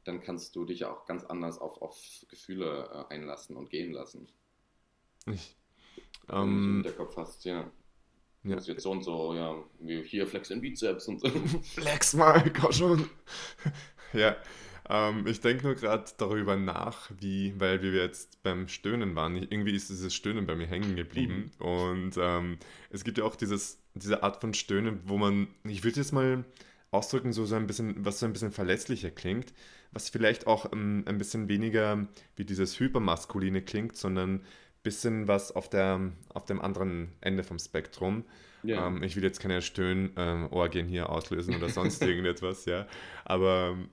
[0.08, 1.98] dann kannst du dich auch ganz anders auf, auf
[2.30, 4.28] Gefühle äh, einlassen und gehen lassen.
[5.28, 5.56] Ich,
[6.32, 7.70] Wenn du ähm, der Kopf hast, ja.
[8.46, 8.56] Du ja.
[8.56, 11.30] musst jetzt so und so, ja, wie hier flex den Bizeps und so.
[11.62, 13.10] Flex mal, komm schon.
[14.14, 14.36] ja,
[14.90, 19.52] ähm, ich denke nur gerade darüber nach, wie, weil wir jetzt beim Stöhnen waren, ich-
[19.52, 21.52] irgendwie ist dieses Stöhnen bei mir hängen geblieben.
[21.60, 22.58] Und ähm,
[22.90, 26.46] es gibt ja auch dieses, diese Art von Stöhnen, wo man, ich würde jetzt mal
[26.92, 29.54] ausdrücken, so, so ein bisschen, was so ein bisschen verletzlicher klingt,
[29.92, 34.44] was vielleicht auch ähm, ein bisschen weniger wie dieses Hypermaskuline klingt, sondern ein
[34.84, 38.26] bisschen was auf, der, auf dem anderen Ende vom Spektrum.
[38.64, 38.88] Ja.
[38.88, 42.88] Ähm, ich will jetzt keine Stöhn-Orgien hier auslösen oder sonst irgendetwas, ja.
[43.26, 43.90] Aber ähm,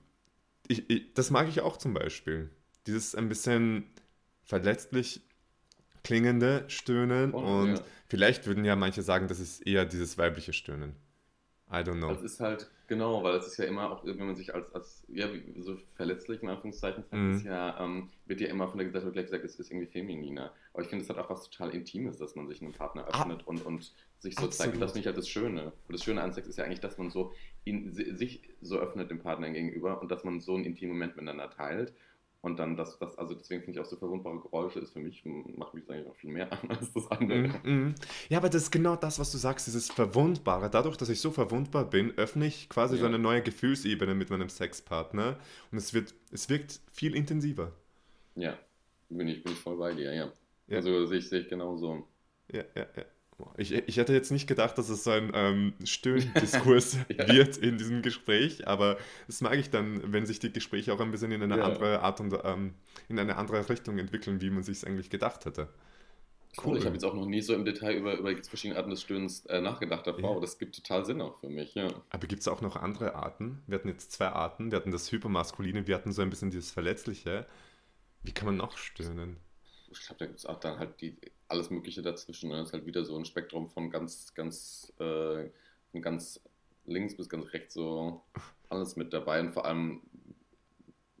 [0.67, 2.49] ich, ich, das mag ich auch zum Beispiel.
[2.87, 3.85] Dieses ein bisschen
[4.43, 5.21] verletzlich
[6.03, 7.81] klingende Stöhnen Voll, und ja.
[8.07, 10.95] vielleicht würden ja manche sagen, das ist eher dieses weibliche Stöhnen.
[11.69, 12.09] I don't know.
[12.09, 15.03] Das ist halt, genau, weil es ist ja immer auch, wenn man sich als, als
[15.07, 15.27] ja,
[15.59, 17.31] so verletzlich in Anführungszeichen zeigt, Mhm.
[17.35, 20.51] ist ja, ähm, wird ja immer von der Gesellschaft gleich gesagt, es ist irgendwie femininer.
[20.73, 23.21] Aber ich finde, es hat auch was total Intimes, dass man sich einem Partner Ah.
[23.21, 24.73] öffnet und, und sich so zeigt.
[24.75, 25.65] Und das finde ich halt das Schöne.
[25.87, 28.77] Und das Schöne an Sex ist ja eigentlich, dass man so in, si- sich so
[28.79, 31.93] öffnet dem Partner gegenüber und dass man so einen intimen Moment miteinander teilt.
[32.45, 35.23] Und dann das, das also deswegen finde ich auch so verwundbare Geräusche ist für mich,
[35.25, 37.39] macht mich das eigentlich noch viel mehr an als das andere.
[37.39, 37.95] Mhm, mhm.
[38.29, 40.69] Ja, aber das ist genau das, was du sagst, dieses Verwundbare.
[40.69, 43.07] Dadurch, dass ich so verwundbar bin, öffne ich quasi so Ja.
[43.07, 45.39] eine neue Gefühlsebene mit meinem Sexpartner
[45.71, 47.71] und es wird, es wirkt viel intensiver.
[48.35, 48.57] Ja,
[49.09, 50.31] bin ich, bin ich voll bei dir, ja.
[50.67, 50.77] Ja.
[50.77, 52.07] Also sehe ich, sehe ich genauso.
[52.47, 53.05] Ja, ja, ja.
[53.57, 57.27] Ich, ich hätte jetzt nicht gedacht, dass es so ein ähm, Stöhndiskurs Ja.
[57.27, 61.11] wird in diesem Gespräch, aber das mag ich dann, wenn sich die Gespräche auch ein
[61.11, 61.65] bisschen in eine Ja.
[61.65, 62.75] andere Art und ähm,
[63.09, 65.67] in eine andere Richtung entwickeln, wie man sich es eigentlich gedacht hätte.
[66.63, 66.77] Cool.
[66.77, 69.45] Ich habe jetzt auch noch nie so im Detail über, über verschiedene Arten des Stöhnens
[69.47, 70.29] äh, nachgedacht davor, Ja.
[70.31, 71.89] aber das gibt total Sinn auch für mich, ja.
[72.11, 73.61] Aber gibt es auch noch andere Arten?
[73.67, 74.71] Wir hatten jetzt zwei Arten.
[74.71, 77.45] Wir hatten das Hypermaskuline, wir hatten so ein bisschen dieses Verletzliche.
[78.23, 79.35] Wie kann man noch stöhnen?
[79.91, 82.49] Ich glaube, da gibt es auch dann halt die, alles Mögliche dazwischen.
[82.49, 82.57] Ne?
[82.57, 85.49] Das ist halt wieder so ein Spektrum von ganz, ganz, äh,
[85.91, 86.39] von ganz
[86.85, 88.23] links bis ganz rechts so
[88.69, 89.39] alles mit dabei.
[89.39, 90.01] Und vor allem,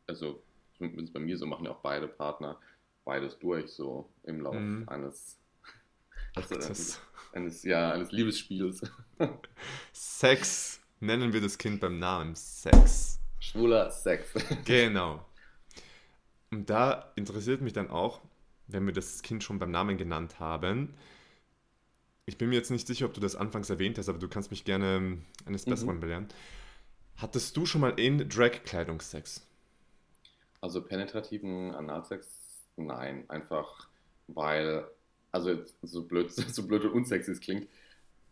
[0.07, 0.41] also
[0.77, 2.59] zumindest bei mir so, machen ja auch beide Partner
[3.03, 4.89] beides durch, so im Lauf Mhm.
[4.89, 5.37] eines,
[6.35, 6.99] also, das
[7.33, 8.81] eines, ja, eines Liebesspiels.
[9.93, 10.81] Sex.
[10.99, 12.35] Nennen wir das Kind beim Namen.
[12.35, 13.19] Sex.
[13.39, 14.33] Schwuler Sex.
[14.65, 15.23] Genau.
[16.51, 18.21] Und da interessiert mich dann auch,
[18.67, 20.93] wenn wir das Kind schon beim Namen genannt haben.
[22.27, 24.51] Ich bin mir jetzt nicht sicher, ob du das anfangs erwähnt hast, aber du kannst
[24.51, 25.67] mich gerne ähm, eines Mhm.
[25.67, 26.27] Besseren belehren.
[27.17, 29.45] Hattest du schon mal in Drag-Kleidung Sex?
[30.61, 32.27] Also penetrativen Analsex,
[32.75, 33.89] nein, einfach
[34.27, 34.85] weil,
[35.31, 37.67] also so blöd, so blöd und unsexy es klingt,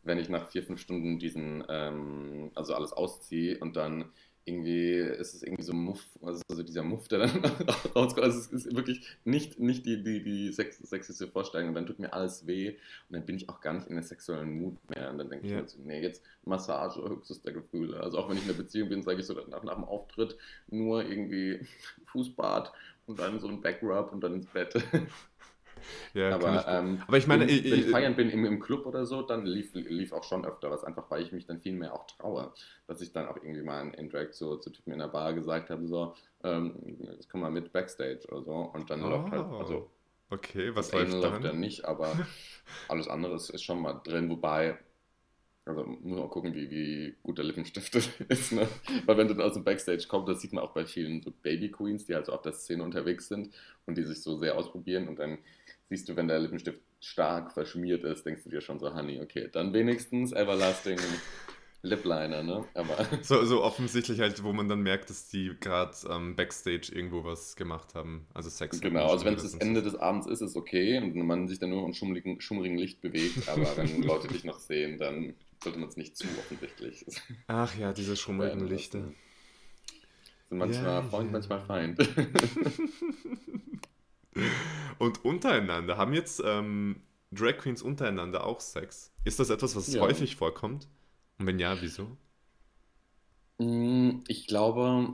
[0.04, 4.12] wenn ich nach vier, fünf Stunden diesen, ähm, also alles ausziehe und dann
[4.46, 7.44] irgendwie ist es irgendwie so Muff, also so dieser Muff, der dann
[7.96, 8.26] rauskommt.
[8.26, 12.00] Also es ist wirklich nicht, nicht die, die, die sex, sexiste Vorstellung und dann tut
[12.00, 12.78] mir alles weh und
[13.16, 15.58] dann bin ich auch gar nicht in der sexuellen Mut mehr und dann denke Ja.
[15.58, 18.00] ich mir so, nee, jetzt Massage, höchstes der Gefühle.
[18.02, 20.38] Also auch wenn ich in einer Beziehung bin, sage ich so nach, nach dem Auftritt
[20.70, 21.60] nur irgendwie
[22.06, 22.72] Fußbad
[23.06, 24.74] und dann so ein Backrub und dann ins Bett.
[26.14, 28.60] Ja, aber, ich- ähm, aber ich meine, wenn, ich- wenn ich feiern bin im, im
[28.60, 31.60] Club oder so, dann lief, lief auch schon öfter was, einfach weil ich mich dann
[31.60, 32.54] viel mehr auch traue.
[32.88, 35.34] Dass ich dann auch irgendwie mal in, in Drag zu, zu Typen in der Bar
[35.34, 38.54] gesagt habe, so, ähm, jetzt komm mal mit Backstage oder so.
[38.56, 39.90] Und dann läuft halt, Oh, also
[40.32, 41.54] okay, was läuft läuft ja dann?
[41.54, 42.22] nicht, aber
[42.88, 44.78] alles andere ist, ist schon mal drin, wobei,
[45.66, 47.96] also muss man auch gucken, wie, wie gut der Lippenstift
[48.30, 48.68] ist, ne?
[49.06, 51.32] Weil wenn du dann aus dem Backstage kommst, das sieht man auch bei vielen so
[51.44, 53.54] Baby Queens, die halt so auf der Szene unterwegs sind
[53.86, 55.40] und die sich so sehr ausprobieren und dann
[55.90, 59.50] siehst du, wenn der Lippenstift stark verschmiert ist, denkst du dir schon so, Honey, okay,
[59.52, 60.98] dann wenigstens Everlasting
[61.86, 62.66] Lip Liner, ne?
[62.76, 67.26] Aber So, so offensichtlich halt, wo man dann merkt, dass die gerade ähm, Backstage irgendwo
[67.26, 68.26] was gemacht haben.
[68.34, 68.80] Also Sex.
[68.80, 71.72] Genau, also wenn es das Ende des Abends ist, ist okay und man sich dann
[71.72, 75.90] nur im schummrigen, schummrigen Licht bewegt, aber wenn Leute dich noch sehen, dann sollte man
[75.90, 77.06] es nicht zu offensichtlich.
[77.48, 79.04] Ach ja, diese schummrigen werden Lichter.
[80.48, 81.32] Sind manchmal Ja, Freund, ja.
[81.34, 82.00] manchmal Feind.
[85.00, 87.02] Und untereinander, haben jetzt ähm,
[87.32, 89.12] Drag Queens untereinander auch Sex?
[89.24, 90.02] Ist das etwas, was Ja.
[90.02, 90.88] häufig vorkommt?
[91.40, 92.18] Und wenn ja, wieso?
[93.60, 95.08] Mm, Ich glaube,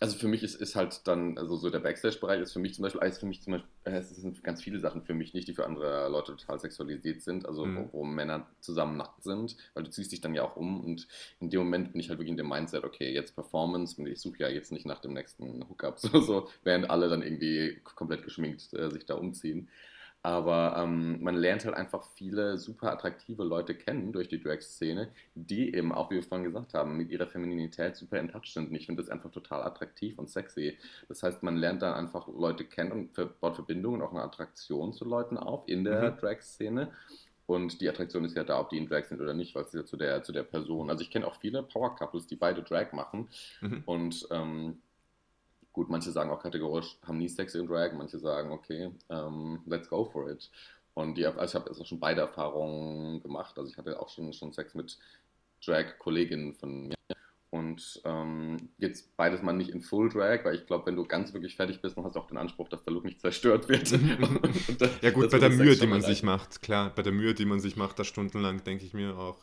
[0.00, 2.82] also für mich ist, ist halt dann, also so der Backstage-Bereich ist für mich zum
[2.84, 5.46] Beispiel, ist für mich zum Beispiel, äh, es sind ganz viele Sachen für mich nicht,
[5.46, 7.76] die für andere Leute total sexualisiert sind, also Mhm.
[7.76, 11.06] wo, wo Männer zusammen nackt sind, weil du ziehst dich dann ja auch um und
[11.38, 14.20] in dem Moment bin ich halt wirklich in dem Mindset, okay, jetzt Performance und ich
[14.20, 18.24] suche ja jetzt nicht nach dem nächsten Hookup, so, so während alle dann irgendwie komplett
[18.24, 19.68] geschminkt äh, sich da umziehen.
[20.22, 25.74] Aber ähm, man lernt halt einfach viele super attraktive Leute kennen durch die Drag-Szene, die
[25.74, 28.68] eben auch, wie wir vorhin gesagt haben, mit ihrer Femininität super in Touch sind.
[28.68, 30.76] Und ich finde das einfach total attraktiv und sexy.
[31.08, 35.06] Das heißt, man lernt dann einfach Leute kennen und baut Verbindungen, auch eine Attraktion zu
[35.06, 36.16] Leuten auf in der Mhm.
[36.18, 36.92] Drag-Szene.
[37.46, 39.72] Und die Attraktion ist ja da, ob die in Drag sind oder nicht, weil es
[39.72, 40.90] ja zu der, zu der Person.
[40.90, 43.28] Also ich kenne auch viele Power-Couples, die beide Drag machen.
[43.60, 43.82] Mhm.
[43.86, 44.82] Und ähm,
[45.72, 49.88] gut, manche sagen auch kategorisch, haben nie Sex in Drag, manche sagen, okay, ähm, let's
[49.88, 50.50] go for it.
[50.94, 53.56] Und die, also ich habe auch schon beide Erfahrungen gemacht.
[53.58, 54.98] Also ich hatte auch schon, schon Sex mit
[55.64, 56.94] Drag-Kolleginnen von mir.
[57.50, 61.32] Und ähm, jetzt beides mal nicht in Full Drag, weil ich glaube, wenn du ganz
[61.34, 63.90] wirklich fertig bist, dann hast du auch den Anspruch, dass der Look nicht zerstört wird.
[64.78, 67.44] Das- Ja gut, bei der Mühe, die man sich macht, klar, bei der Mühe, die
[67.46, 69.38] man sich macht, da stundenlang, denke ich mir auch.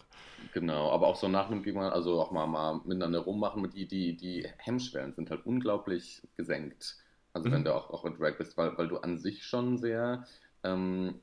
[0.54, 3.88] Genau, aber auch so nach einem Gig mal, also auch mal, mal miteinander rummachen, die,
[3.88, 6.98] die, die Hemmschwellen sind halt unglaublich gesenkt.
[7.34, 7.54] Also Mhm.
[7.54, 10.26] wenn du auch, auch in Drag bist, weil, weil du an sich schon sehr
[10.64, 11.20] ähm,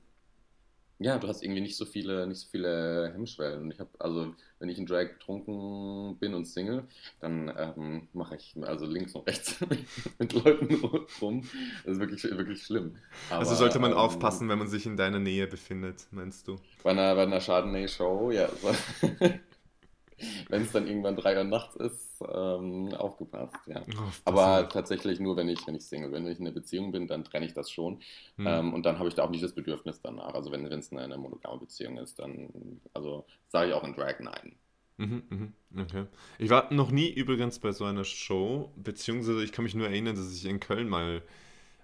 [0.98, 3.62] ja, du hast irgendwie nicht so viele, nicht so viele Hemmschwellen.
[3.62, 6.85] Und ich habe, also, wenn ich in Drag betrunken bin und Single,
[7.20, 9.57] dann ähm, mache ich also links und rechts
[10.18, 10.83] mit Leuten
[11.20, 11.48] rum.
[11.85, 12.96] Das ist wirklich, wirklich schlimm.
[13.28, 16.57] Aber, also sollte man ähm, aufpassen, wenn man sich in deiner Nähe befindet, meinst du?
[16.83, 18.48] Bei einer, bei einer Chardonnay-Show, ja.
[20.48, 23.80] wenn es dann irgendwann drei Uhr nachts ist, ähm, aufgepasst, ja.
[23.80, 24.22] Aufpassen.
[24.24, 26.24] Aber tatsächlich nur, wenn ich, wenn ich Single bin.
[26.24, 28.00] Wenn ich in einer Beziehung bin, dann trenne ich das schon.
[28.37, 28.46] Hm.
[28.46, 30.34] Ähm, und dann habe ich da auch nicht das Bedürfnis danach.
[30.34, 34.56] Also wenn es eine monogame Beziehung ist, dann also sage ich auch in Drag nein.
[34.96, 36.06] Mhm, mhm, okay.
[36.38, 40.14] Ich war noch nie übrigens bei so einer Show, beziehungsweise ich kann mich nur erinnern,
[40.14, 41.22] dass ich in Köln mal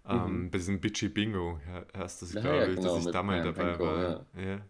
[0.09, 0.50] ähm, mhm.
[0.50, 1.61] bei diesem Bitchy Bingo,
[1.96, 4.26] heißt das, ja, glaube ja, ich, genau, dass ich da mal dabei Benko, war.
[4.37, 4.61] Ja.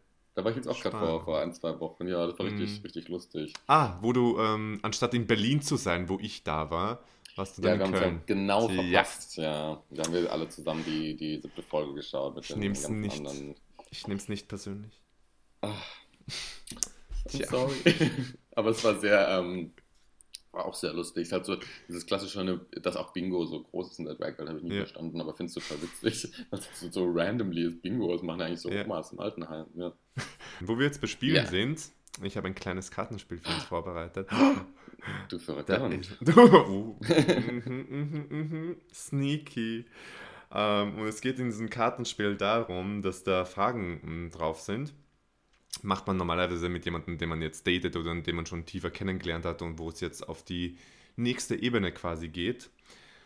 [0.40, 0.42] Ja.
[0.42, 2.08] Da war ich jetzt auch gerade vor, vor ein, zwei Wochen.
[2.08, 2.82] Ja, das war richtig, mm.
[2.82, 3.52] richtig lustig.
[3.66, 7.02] Ah, wo du, ähm, anstatt in Berlin zu sein, wo ich da war,
[7.36, 8.14] warst du dann ja, in Köln.
[8.16, 9.42] Ja, genau verpasst, ja.
[9.42, 9.82] ja.
[9.90, 12.34] Da haben wir alle zusammen die, die siebte Folge geschaut.
[12.34, 13.54] Mit ich nehme es nicht, anderen...
[13.90, 15.00] ich nehm's nicht persönlich.
[15.60, 15.84] Ach,
[17.26, 18.10] sorry.
[18.56, 19.72] Aber es war sehr, ähm,
[20.52, 21.22] war auch sehr lustig.
[21.22, 21.56] Ist halt so
[21.88, 24.74] dieses klassische, dass auch Bingo so groß ist in der Drag Welt, habe ich nie
[24.74, 24.80] ja.
[24.80, 28.12] verstanden, aber finde es total witzig, dass so, so randomly ist Bingo.
[28.12, 28.84] Das machen eigentlich so ja.
[28.84, 29.66] Omas im Altenheim.
[29.74, 29.92] Ja.
[30.60, 31.46] Wo wir jetzt bespielen ja.
[31.46, 31.90] sind,
[32.22, 34.28] ich habe ein kleines Kartenspiel für uns vorbereitet.
[35.28, 36.16] Du verrückter Hund.
[36.20, 36.98] Du.
[37.00, 39.86] Mhm, mhm, mhm, Sneaky.
[40.52, 44.92] Um, und es geht in diesem Kartenspiel darum, dass da Fragen um, drauf sind
[45.82, 49.44] macht man normalerweise mit jemandem, den man jetzt datet oder den man schon tiefer kennengelernt
[49.44, 50.76] hat und wo es jetzt auf die
[51.16, 52.70] nächste Ebene quasi geht.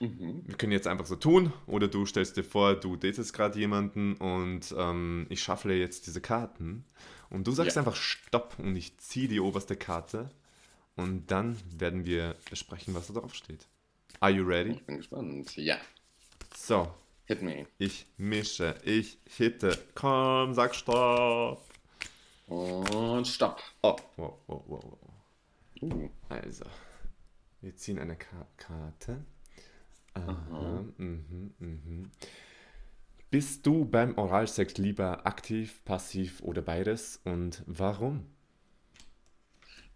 [0.01, 0.43] Mhm.
[0.47, 4.15] Wir können jetzt einfach so tun oder du stellst dir vor, du datest gerade jemanden
[4.15, 6.85] und ähm, ich schaffle jetzt diese Karten
[7.31, 7.83] und du sagst ja.
[7.83, 10.31] einfach Stopp und ich ziehe die oberste Karte
[10.97, 13.67] und dann werden wir besprechen, was da drauf steht.
[14.21, 14.73] Are you ready?
[14.73, 15.57] Ich bin gespannt.
[15.57, 15.79] Ja.
[16.57, 16.93] So.
[17.27, 17.67] Hit me.
[17.79, 19.79] Ich mische, ich hitte.
[19.95, 21.74] Komm, sag Stopp.
[22.47, 23.63] Und stopp.
[23.83, 24.99] Oh, wow, wow, wow, wow.
[25.83, 26.09] Uh.
[26.29, 26.65] Also,
[27.61, 29.25] wir ziehen eine Ka Karte.
[30.15, 30.85] Aha.
[30.97, 32.11] Mhm, mhm.
[33.31, 38.27] Bist du beim Oralsex lieber aktiv, passiv oder beides und warum?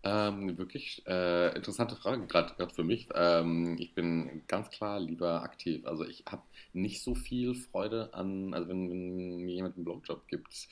[0.03, 3.09] Ähm, wirklich äh, interessante Frage, gerade für mich.
[3.15, 5.87] Ähm, ich bin ganz klar lieber aktiv.
[5.87, 10.27] Also ich habe nicht so viel Freude an, also wenn, wenn mir jemand einen Blowjob
[10.29, 10.69] gibt,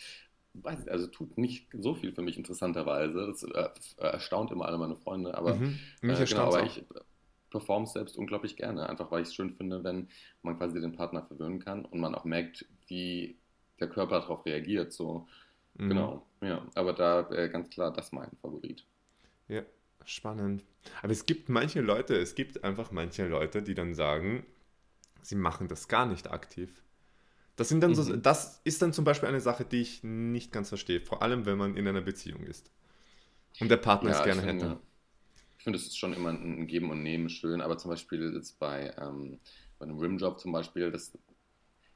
[0.62, 3.26] weiß nicht, also tut nicht so viel für mich interessanterweise.
[3.26, 6.84] Das äh, erstaunt immer alle meine Freunde, aber, mhm, mich äh, genau, aber ich
[7.50, 10.08] performe selbst unglaublich gerne, einfach weil ich es schön finde, wenn
[10.42, 13.38] man quasi den Partner verwöhnen kann und man auch merkt, wie
[13.80, 14.92] der Körper darauf reagiert.
[14.92, 15.26] So,
[15.74, 15.88] mhm.
[15.88, 16.66] genau, ja.
[16.74, 18.84] Aber da äh, ganz klar, das ist mein Favorit.
[19.48, 19.62] Ja,
[20.04, 20.64] spannend.
[21.02, 24.44] Aber es gibt manche Leute, es gibt einfach manche Leute, die dann sagen,
[25.22, 26.82] sie machen das gar nicht aktiv.
[27.56, 28.22] Das, sind dann so, mhm.
[28.22, 31.58] das ist dann zum Beispiel eine Sache, die ich nicht ganz verstehe, vor allem wenn
[31.58, 32.70] man in einer Beziehung ist
[33.60, 34.80] und der Partner ja, es gerne finde, hätte.
[35.58, 38.58] Ich finde, es ist schon immer ein Geben und Nehmen schön, aber zum Beispiel jetzt
[38.58, 39.38] bei, ähm,
[39.78, 41.18] bei einem Rimjob zum Beispiel, das,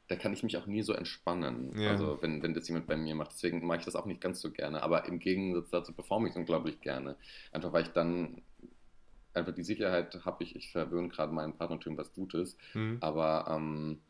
[0.08, 1.90] da kann ich mich auch nie so entspannen, ja.
[1.90, 3.32] also wenn, wenn das jemand bei mir macht.
[3.32, 6.32] Deswegen mache ich das auch nicht ganz so gerne, aber im Gegensatz dazu performe ich
[6.32, 7.16] es unglaublich gerne.
[7.52, 8.42] Einfach weil ich dann
[9.34, 12.96] einfach die Sicherheit habe, ich, ich verwöhne gerade meinen Partner was Gutes, mhm.
[13.00, 14.00] aber ähm,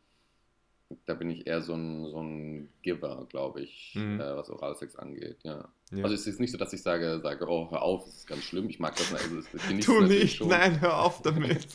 [1.05, 4.19] da bin ich eher so ein, so ein Giver, glaube ich, mhm.
[4.19, 5.69] äh, was Oralsex angeht, ja.
[5.91, 6.03] ja.
[6.03, 8.43] Also es ist nicht so, dass ich sage, sage, oh, hör auf, das ist ganz
[8.43, 10.49] schlimm, ich mag das, also ich genieße Tu nicht, schon.
[10.49, 11.67] nein, hör auf damit.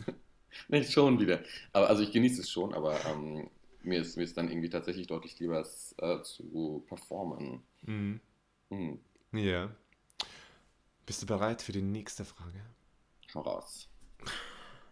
[0.68, 1.40] nicht schon wieder.
[1.72, 3.48] Aber also ich genieße es schon, aber ähm,
[3.82, 7.62] mir, ist, mir ist dann irgendwie tatsächlich deutlich lieber, es äh, zu performen.
[7.82, 8.20] Mhm.
[8.70, 8.98] Mhm.
[9.32, 9.70] Ja.
[11.06, 12.60] Bist du bereit für die nächste Frage?
[13.34, 13.88] Hau raus.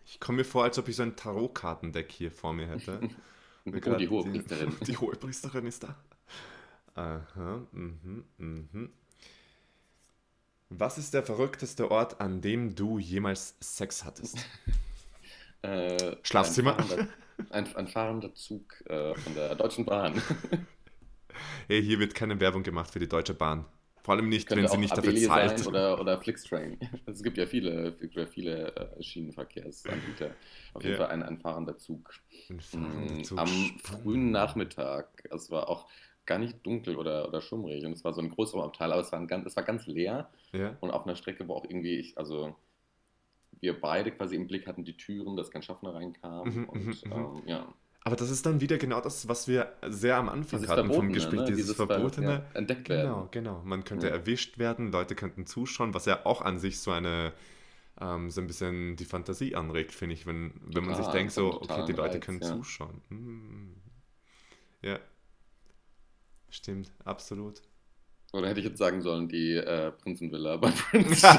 [0.07, 3.01] Ich komme mir vor, als ob ich so ein Tarotkartendeck hier vor mir hätte.
[3.67, 4.77] Oh, die hohe Priesterin.
[4.81, 5.97] Die, die hohe Priesterin ist da.
[6.95, 8.93] Aha, mhm, mhm.
[10.69, 14.39] Was ist der verrückteste Ort, an dem du jemals Sex hattest?
[15.63, 16.77] äh, Schlafzimmer?
[16.79, 17.09] Ein fahrender,
[17.51, 20.21] ein, ein fahrender Zug äh, von der Deutschen Bahn.
[21.69, 23.67] hey, hier wird keine Werbung gemacht für die Deutsche Bahn.
[24.05, 25.67] Vor allem nicht, wenn sie nicht dafür zahlt.
[25.67, 26.79] oder, oder Flixtrain.
[27.07, 27.95] Es gibt ja viele,
[28.31, 30.31] viele äh, Schienenverkehrsanbieter.
[30.75, 31.01] Auf jeden ja.
[31.01, 32.13] Fall ein, ein fahrender Zug.
[32.51, 33.39] Ein fahrender mm, Zug.
[33.39, 33.49] Am
[33.83, 35.27] frühen Nachmittag.
[35.31, 35.89] Es war auch
[36.27, 39.13] gar nicht dunkel oder, oder schummrig und es war so ein großer Abteil, aber es
[39.13, 40.77] war, ganz, es war ganz leer ja.
[40.81, 42.55] und auf einer Strecke, wo auch irgendwie ich, also
[43.61, 46.95] wir beide quasi im Blick hatten die Türen, dass kein Schaffner reinkam mhm, und mhm,
[47.05, 47.13] mhm.
[47.13, 47.75] ähm, ja.
[48.07, 51.11] Aber das ist dann wieder genau das, was wir sehr am Anfang dieses hatten vom
[51.11, 51.47] Gespräch, ne?
[51.47, 52.45] dieses, dieses Verbotene.
[52.53, 53.09] Ja, entdeckt werden.
[53.09, 53.63] Genau, genau.
[53.65, 54.13] Man könnte ja.
[54.13, 57.33] erwischt werden, Leute könnten zuschauen, was ja auch an sich so eine,
[57.99, 61.63] ähm, so ein bisschen die Fantasie anregt, finde ich, wenn, wenn man sich denkt, so,
[61.63, 62.49] okay, die Leute Reiz, können ja.
[62.49, 63.01] zuschauen.
[63.09, 63.75] Hm.
[64.83, 64.99] Ja.
[66.51, 67.63] stimmt, absolut.
[68.35, 71.27] Oder hätte ich jetzt sagen sollen, die äh, Prinzenvilla bei Prince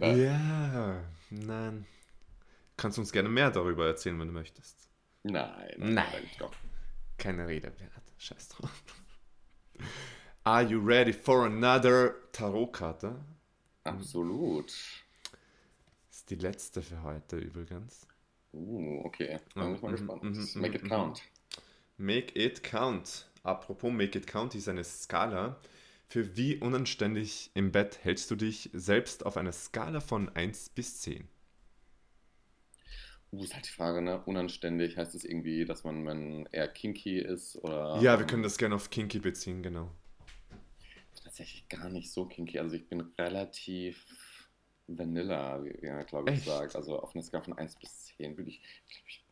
[0.00, 1.86] ja, nein.
[2.80, 4.88] Kannst du uns gerne mehr darüber erzählen, wenn du möchtest.
[5.22, 5.94] Nein, nein.
[5.94, 6.30] nein.
[6.38, 6.50] Doch.
[7.18, 8.14] Keine Rede wert.
[8.16, 8.82] Scheiß drauf.
[10.44, 13.22] Are you ready for another Tarotkarte?
[13.84, 14.72] Absolut.
[16.10, 18.06] Ist die letzte für heute übrigens.
[18.54, 19.38] Uh, okay.
[19.54, 20.22] Dann bin ich mal gespannt.
[20.22, 21.22] Mhm, mhm, Make it mhm, count.
[21.98, 23.30] Make it count.
[23.42, 25.60] Apropos Make it count ist eine Skala.
[26.06, 31.02] Für wie unanständig im Bett hältst du dich selbst auf einer Skala von 1 bis
[31.02, 31.28] 10?
[33.32, 34.22] Uh, ist halt die Frage, ne?
[34.26, 37.98] Unanständig heißt es irgendwie, dass man, man eher kinky ist oder.
[38.00, 39.90] Ja, wir können das gerne auf kinky beziehen, genau.
[41.22, 42.58] Tatsächlich gar nicht so kinky.
[42.58, 44.04] Also ich bin relativ
[44.88, 46.74] Vanilla, wie man glaube ich sagt.
[46.74, 49.24] Also auf einer Skala von 1 bis 10 würde ich, glaube ich,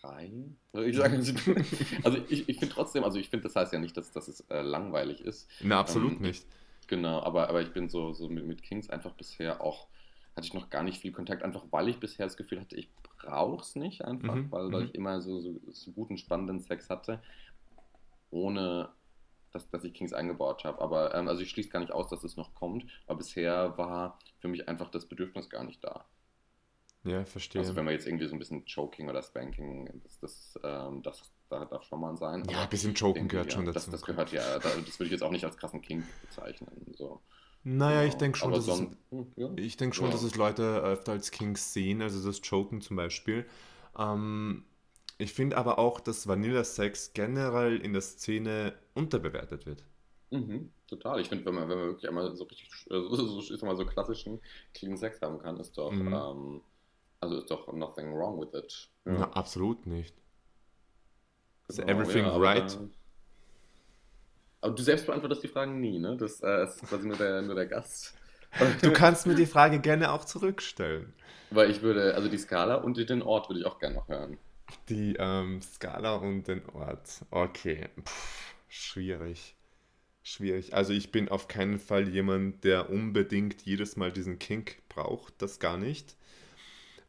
[0.00, 0.30] 3.
[0.72, 1.02] Würde ich
[2.04, 4.40] also ich, ich finde trotzdem, also ich finde, das heißt ja nicht, dass, dass es
[4.48, 5.48] äh, langweilig ist.
[5.60, 6.46] Na, absolut ähm, nicht.
[6.86, 9.88] Genau, aber, aber ich bin so, so mit, mit Kings einfach bisher auch
[10.38, 12.88] hatte ich noch gar nicht viel Kontakt, einfach weil ich bisher das Gefühl hatte, ich
[13.18, 14.84] brauche es nicht einfach, mhm, weil, mhm.
[14.84, 17.20] ich immer so, so, so, guten, spannenden Sex hatte,
[18.30, 18.88] ohne
[19.52, 20.80] dass, dass ich Kings eingebaut habe.
[20.80, 24.18] Aber ähm, also ich schließe gar nicht aus, dass es noch kommt, aber bisher war
[24.38, 26.04] für mich einfach das Bedürfnis gar nicht da.
[27.04, 27.60] Ja, verstehe.
[27.60, 31.22] Also wenn man jetzt irgendwie so ein bisschen Choking oder Spanking, das, das, ähm, das,
[31.48, 32.44] das darf schon mal sein.
[32.48, 33.74] Ja, ein bisschen Choken gehört schon dazu.
[33.74, 36.94] Das, das gehört ja, das würde ich jetzt auch nicht als krassen King bezeichnen.
[36.96, 37.22] So.
[37.64, 38.82] Naja, ich denke schon, dass es,
[39.36, 39.50] ja.
[39.56, 40.12] ich denk schon ja.
[40.12, 43.46] dass es Leute öfter als Kings sehen, also das Choken zum Beispiel.
[43.98, 44.64] Ähm,
[45.18, 49.84] ich finde aber auch, dass Vanilla-Sex generell in der Szene unterbewertet wird.
[50.30, 51.20] Mhm, total.
[51.20, 53.84] Ich finde, wenn man, wenn man wirklich einmal so richtig, so, so, so, mal so
[53.84, 54.40] klassischen
[54.74, 56.12] Clean Sex haben kann, ist doch, mhm.
[56.12, 56.60] ähm,
[57.20, 58.88] also ist doch nothing wrong with it.
[59.04, 59.12] Ja.
[59.12, 60.14] Na, absolut nicht.
[61.68, 62.74] Genau, everything right?
[62.74, 62.94] Dann,
[64.60, 66.16] aber du selbst beantwortest die Fragen nie, ne?
[66.16, 68.14] Das, äh, ist quasi nur der, nur der Gast.
[68.82, 71.12] Du kannst mir die Frage gerne auch zurückstellen.
[71.50, 74.38] Weil ich würde, also die Skala und den Ort würde ich auch gerne noch hören.
[74.88, 77.24] Die ähm, Skala und den Ort.
[77.30, 77.88] Okay.
[77.96, 78.10] Puh,
[78.68, 79.54] schwierig.
[80.22, 80.74] Schwierig.
[80.74, 85.34] Also ich bin auf keinen Fall jemand, der unbedingt jedes Mal diesen Kink braucht.
[85.38, 86.16] Das gar nicht.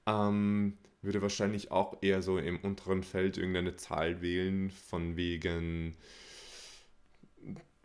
[0.06, 5.96] Ähm, würde wahrscheinlich auch eher so im unteren Feld irgendeine Zahl wählen, von wegen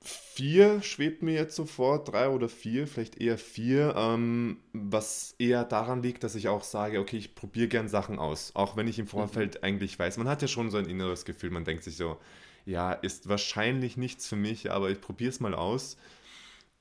[0.00, 5.64] vier schwebt mir jetzt so vor, drei oder vier, vielleicht eher vier, ähm, was eher
[5.64, 8.98] daran liegt, dass ich auch sage, okay, ich probiere gern Sachen aus, auch wenn ich
[8.98, 9.64] im Vorfeld mhm.
[9.64, 12.18] eigentlich weiß, man hat ja schon so ein inneres Gefühl, man denkt sich so,
[12.66, 15.96] ja, ist wahrscheinlich nichts für mich, aber ich probiere es mal aus.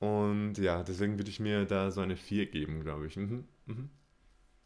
[0.00, 3.16] Und ja, deswegen würde ich mir da so eine 4 geben, glaube ich.
[3.16, 3.44] Mhm.
[3.66, 3.90] Mhm.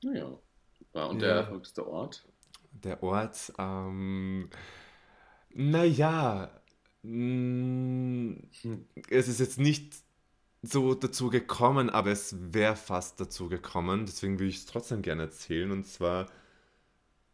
[0.02, 1.04] Ja.
[1.04, 1.84] Und der ja.
[1.84, 2.26] Ort?
[2.72, 4.48] Der Ort, ähm,
[5.50, 6.57] naja,
[9.08, 9.94] es ist jetzt nicht
[10.62, 14.06] so dazu gekommen, aber es wäre fast dazu gekommen.
[14.06, 15.70] Deswegen würde ich es trotzdem gerne erzählen.
[15.70, 16.26] Und zwar,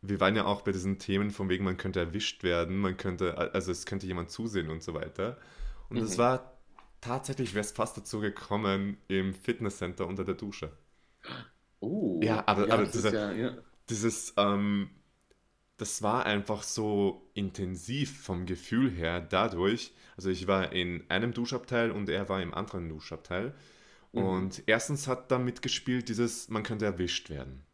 [0.03, 3.37] wir waren ja auch bei diesen Themen, von wegen, man könnte erwischt werden, man könnte,
[3.55, 5.39] also es könnte jemand zusehen und so weiter.
[5.89, 6.23] Und es mhm.
[6.23, 6.59] war
[7.01, 10.73] tatsächlich, wäre es fast dazu gekommen im Fitnesscenter unter der Dusche.
[11.81, 13.59] Oh, ja, aber, ja, aber diese, ja, ja.
[13.89, 14.91] dieses, ähm,
[15.77, 19.93] das war einfach so intensiv vom Gefühl her dadurch.
[20.17, 23.55] Also ich war in einem Duschabteil und er war im anderen Duschabteil.
[24.13, 24.23] Mhm.
[24.23, 27.65] Und erstens hat da mitgespielt dieses, man könnte erwischt werden.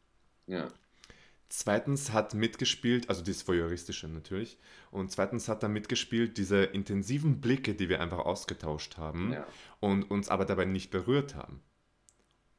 [0.46, 0.68] Ja.
[1.50, 4.56] Zweitens hat mitgespielt, also dieses Voyeuristische natürlich,
[4.92, 9.46] und zweitens hat da mitgespielt diese intensiven Blicke, die wir einfach ausgetauscht haben ja.
[9.80, 11.60] und uns aber dabei nicht berührt haben.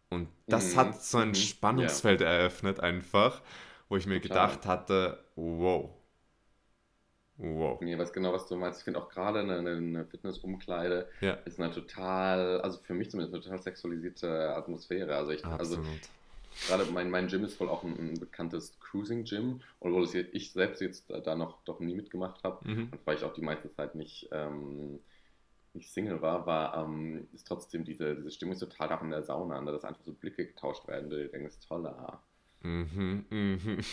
[0.09, 0.77] Und das mhm.
[0.77, 1.35] hat so ein mhm.
[1.35, 2.27] Spannungsfeld ja.
[2.27, 3.41] eröffnet einfach
[3.91, 5.89] wo ich mir gedacht hatte, wow.
[7.35, 7.81] Wow.
[7.81, 8.79] Nee, weiß genau, was du meinst.
[8.79, 11.33] Ich finde auch gerade eine, eine Fitnessumkleide ja.
[11.43, 15.13] ist eine total, also für mich zumindest eine total sexualisierte Atmosphäre.
[15.17, 15.87] Also ich, also Absolut.
[15.87, 15.99] also
[16.67, 21.09] gerade mein, mein Gym ist voll auch ein, ein bekanntes Cruising-Gym, obwohl ich selbst jetzt
[21.09, 22.89] da noch doch nie mitgemacht habe mhm.
[22.91, 25.01] und weil ich auch die meiste Zeit nicht, ähm,
[25.73, 29.59] nicht Single war, war ähm, ist trotzdem diese, diese Stimmung total auch in der Sauna,
[29.59, 31.09] ne, dass einfach so Blicke getauscht werden.
[31.09, 32.21] Du denkst, toller.
[32.61, 33.77] Mhm, mhm.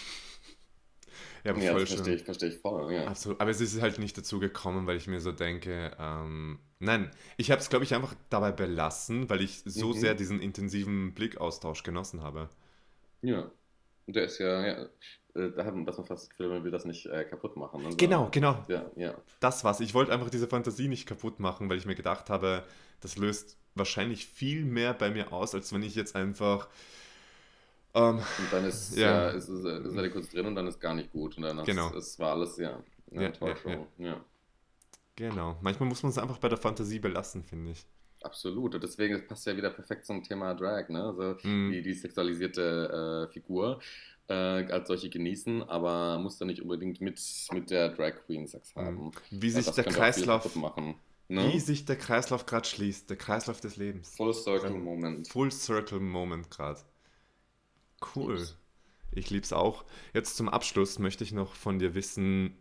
[1.45, 3.07] Ja, ja voll verstehe ich, verstehe ich voll, ja.
[3.07, 3.41] Absolut.
[3.41, 7.51] Aber es ist halt nicht dazu gekommen, weil ich mir so denke, ähm, nein, ich
[7.51, 9.93] habe es, glaube ich, einfach dabei belassen, weil ich so mhm.
[9.95, 12.49] sehr diesen intensiven Blickaustausch genossen habe.
[13.23, 13.51] Ja.
[14.07, 14.89] Der ist ja, ja
[15.35, 17.57] äh, da hat man, dass man fast das Gefühl, man will das nicht äh, kaputt
[17.57, 17.83] machen.
[17.83, 17.97] Ne?
[17.97, 18.65] Genau, genau.
[18.69, 19.15] Ja, ja.
[19.41, 19.81] Das war's.
[19.81, 22.65] Ich wollte einfach diese Fantasie nicht kaputt machen, weil ich mir gedacht habe,
[23.01, 26.69] das löst wahrscheinlich viel mehr bei mir aus, als wenn ich jetzt einfach
[27.95, 29.29] um, ähm, und dann ist, ja.
[29.29, 31.37] ja ist, ist, ist er kurz drin und dann ist gar nicht gut.
[31.37, 31.93] Und dann genau.
[31.95, 32.83] es war alles, ja.
[33.13, 33.87] eine Ja, Talkshow.
[33.99, 34.25] ja, Ja,
[35.17, 35.59] Genau.
[35.61, 37.87] Manchmal muss man es einfach bei der Fantasie belassen, finde ich.
[38.23, 38.75] absolut.
[38.75, 41.05] Und deswegen passt ja wieder perfekt zum Thema Drag, ne?
[41.05, 41.71] Also Mhm.
[41.71, 43.81] die, die sexualisierte äh, Figur
[44.29, 47.21] äh, als solche genießen, aber muss dann nicht unbedingt mit,
[47.53, 49.07] mit der Drag Queen Sex haben.
[49.07, 49.13] Mhm.
[49.31, 50.97] Wie Weil sich der Kreislauf, machen.
[51.29, 51.53] Ne?
[51.53, 54.17] wie sich der Kreislauf gerade schließt, der Kreislauf des Lebens.
[54.17, 55.29] Full Circle Moment.
[55.29, 56.81] Full Circle Moment gerade.
[58.15, 58.37] Cool.
[58.37, 58.57] Lieb's.
[59.11, 59.85] Ich lieb's auch.
[60.15, 62.57] Jetzt zum Abschluss möchte ich noch von dir wissen,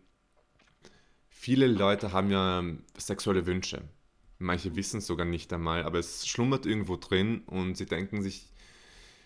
[1.29, 2.63] viele Leute haben ja
[2.97, 3.83] sexuelle Wünsche.
[4.39, 8.51] Manche wissen es sogar nicht einmal, aber es schlummert irgendwo drin und sie denken sich,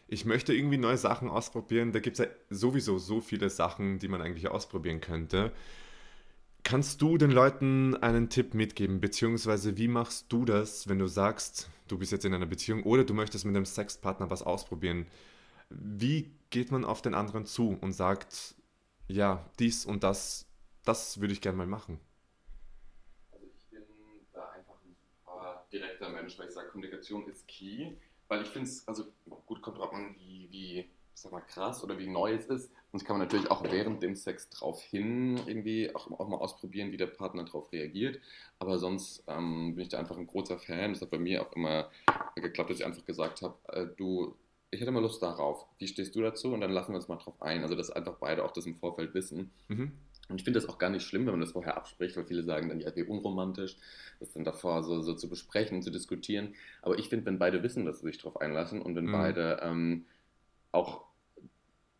[0.07, 1.93] ich möchte irgendwie neue Sachen ausprobieren.
[1.93, 5.51] Da gibt es ja sowieso so viele Sachen, die man eigentlich ausprobieren könnte.
[6.63, 11.69] Kannst du den Leuten einen Tipp mitgeben, beziehungsweise wie machst du das, wenn du sagst,
[11.87, 15.07] du bist jetzt in einer Beziehung oder du möchtest mit einem Sexpartner was ausprobieren?
[15.73, 18.55] Wie geht man auf den anderen zu und sagt,
[19.07, 20.45] ja, dies und das,
[20.83, 21.99] das würde ich gerne mal machen?
[23.31, 23.83] Also ich bin
[24.33, 27.93] da einfach ein super direkter Mensch, weil ich sage, Kommunikation ist key.
[28.27, 29.05] Weil ich finde es, also
[29.45, 32.71] gut, kommt drauf an, wie, wie sag mal, krass oder wie neu es ist.
[32.91, 36.91] Sonst kann man natürlich auch während dem Sex drauf hin irgendwie auch, auch mal ausprobieren,
[36.91, 38.19] wie der Partner darauf reagiert.
[38.59, 40.93] Aber sonst ähm, bin ich da einfach ein großer Fan.
[40.93, 41.89] Das hat bei mir auch immer
[42.35, 44.35] geklappt, dass ich einfach gesagt habe, äh, du,
[44.71, 45.65] ich hätte mal Lust darauf.
[45.79, 46.53] Wie stehst du dazu?
[46.53, 47.61] Und dann lassen wir uns mal drauf ein.
[47.61, 49.51] Also, dass einfach beide auch das im Vorfeld wissen.
[49.67, 49.91] Mhm.
[50.29, 52.43] Und ich finde das auch gar nicht schlimm, wenn man das vorher abspricht, weil viele
[52.43, 53.75] sagen dann, ja, wie unromantisch,
[54.21, 56.55] das dann davor so, so zu besprechen und zu diskutieren.
[56.81, 59.11] Aber ich finde, wenn beide wissen, dass sie sich darauf einlassen und wenn Mhm.
[59.11, 60.05] beide ähm,
[60.71, 61.03] auch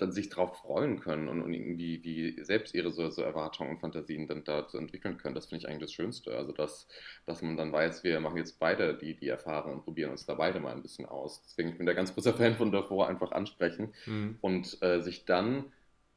[0.02, 3.80] dann sich darauf freuen können und, und irgendwie wie selbst ihre so, so Erwartungen und
[3.80, 6.36] Fantasien dann dazu entwickeln können, das finde ich eigentlich das Schönste.
[6.36, 6.88] Also, dass,
[7.26, 10.36] dass man dann weiß, wir machen jetzt beide die, die Erfahrung und probieren uns da
[10.36, 11.42] beide mal ein bisschen aus.
[11.44, 14.40] Deswegen ich bin da ganz großer Fan von davor einfach ansprechen Mhm.
[14.42, 15.66] und äh, sich dann,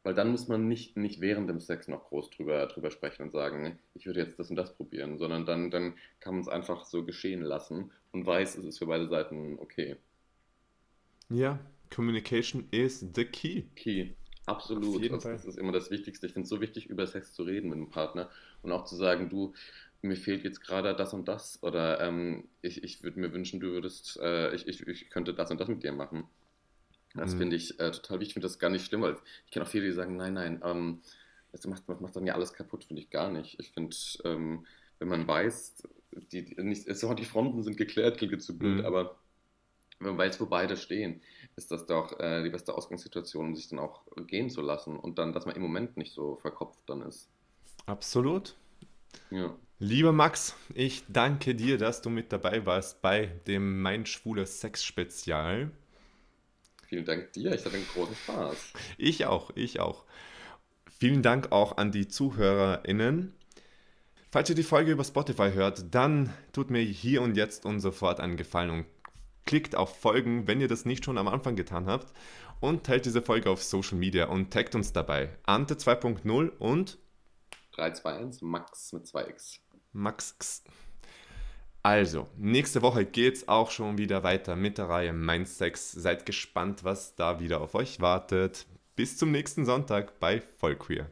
[0.03, 3.31] weil dann muss man nicht, nicht während dem Sex noch groß drüber, drüber sprechen und
[3.33, 6.85] sagen, ich würde jetzt das und das probieren, sondern dann, dann kann man es einfach
[6.85, 9.97] so geschehen lassen und weiß, es ist für beide Seiten okay.
[11.29, 11.59] Ja,
[11.95, 13.65] Communication is the key.
[13.77, 14.15] Key.
[14.47, 14.97] Absolut.
[14.97, 15.33] Auf jeden das, Fall.
[15.33, 16.27] das ist immer das Wichtigste.
[16.27, 18.31] Ich finde es so wichtig, über Sex zu reden mit dem Partner
[18.63, 19.55] und auch zu sagen, du,
[20.03, 23.69] mir fehlt jetzt gerade das und das oder ähm, ich, ich würde mir wünschen, du
[23.73, 26.25] würdest, äh, ich, ich, ich könnte das und das mit dir machen.
[27.17, 27.39] Das Mhm.
[27.39, 28.29] finde ich äh, total wichtig.
[28.31, 29.17] Ich finde das gar nicht schlimm, weil
[29.47, 31.01] ich kenne auch viele, die sagen, nein, nein, ähm,
[31.53, 33.59] das macht, macht, macht dann ja alles kaputt, finde ich gar nicht.
[33.61, 34.67] Ich finde, ähm,
[34.99, 35.83] wenn man weiß,
[36.33, 38.85] die, die, nicht, die Fronten sind geklärt, klingt jetzt so blöd, Mhm.
[38.85, 39.17] aber
[39.99, 41.21] man weiß, wo beide stehen,
[41.57, 45.19] ist das doch äh, die beste Ausgangssituation, um sich dann auch gehen zu lassen und
[45.19, 47.29] dann, dass man im Moment nicht so verkopft dann ist.
[47.87, 48.57] Absolut.
[49.31, 49.55] Ja.
[49.79, 54.85] Lieber Max, ich danke dir, dass du mit dabei warst bei dem Mein Schwuler Sex
[54.85, 55.71] Spezial.
[56.87, 58.73] Vielen Dank dir, ich hatte einen großen Spaß.
[58.99, 60.05] Ich auch, ich auch.
[60.99, 63.35] Vielen Dank auch an die ZuhörerInnen.
[64.31, 68.21] Falls ihr die Folge über Spotify hört, dann tut mir hier und jetzt und sofort
[68.21, 68.87] einen Gefallen und
[69.47, 72.13] klickt auf Folgen, wenn ihr das nicht schon am Anfang getan habt.
[72.61, 75.37] Und teilt diese Folge auf Social Media und taggt uns dabei.
[75.45, 76.99] Ante 2.0 und
[77.73, 79.59] 321 Max mit 2x.
[79.93, 80.35] Max.
[80.39, 80.65] X.
[81.87, 85.93] Also, nächste Woche geht's auch schon wieder weiter mit der Reihe Mein Sex.
[85.93, 88.67] Seid gespannt, was da wieder auf euch wartet.
[88.97, 91.11] Bis zum nächsten Sonntag bei Vollqueer.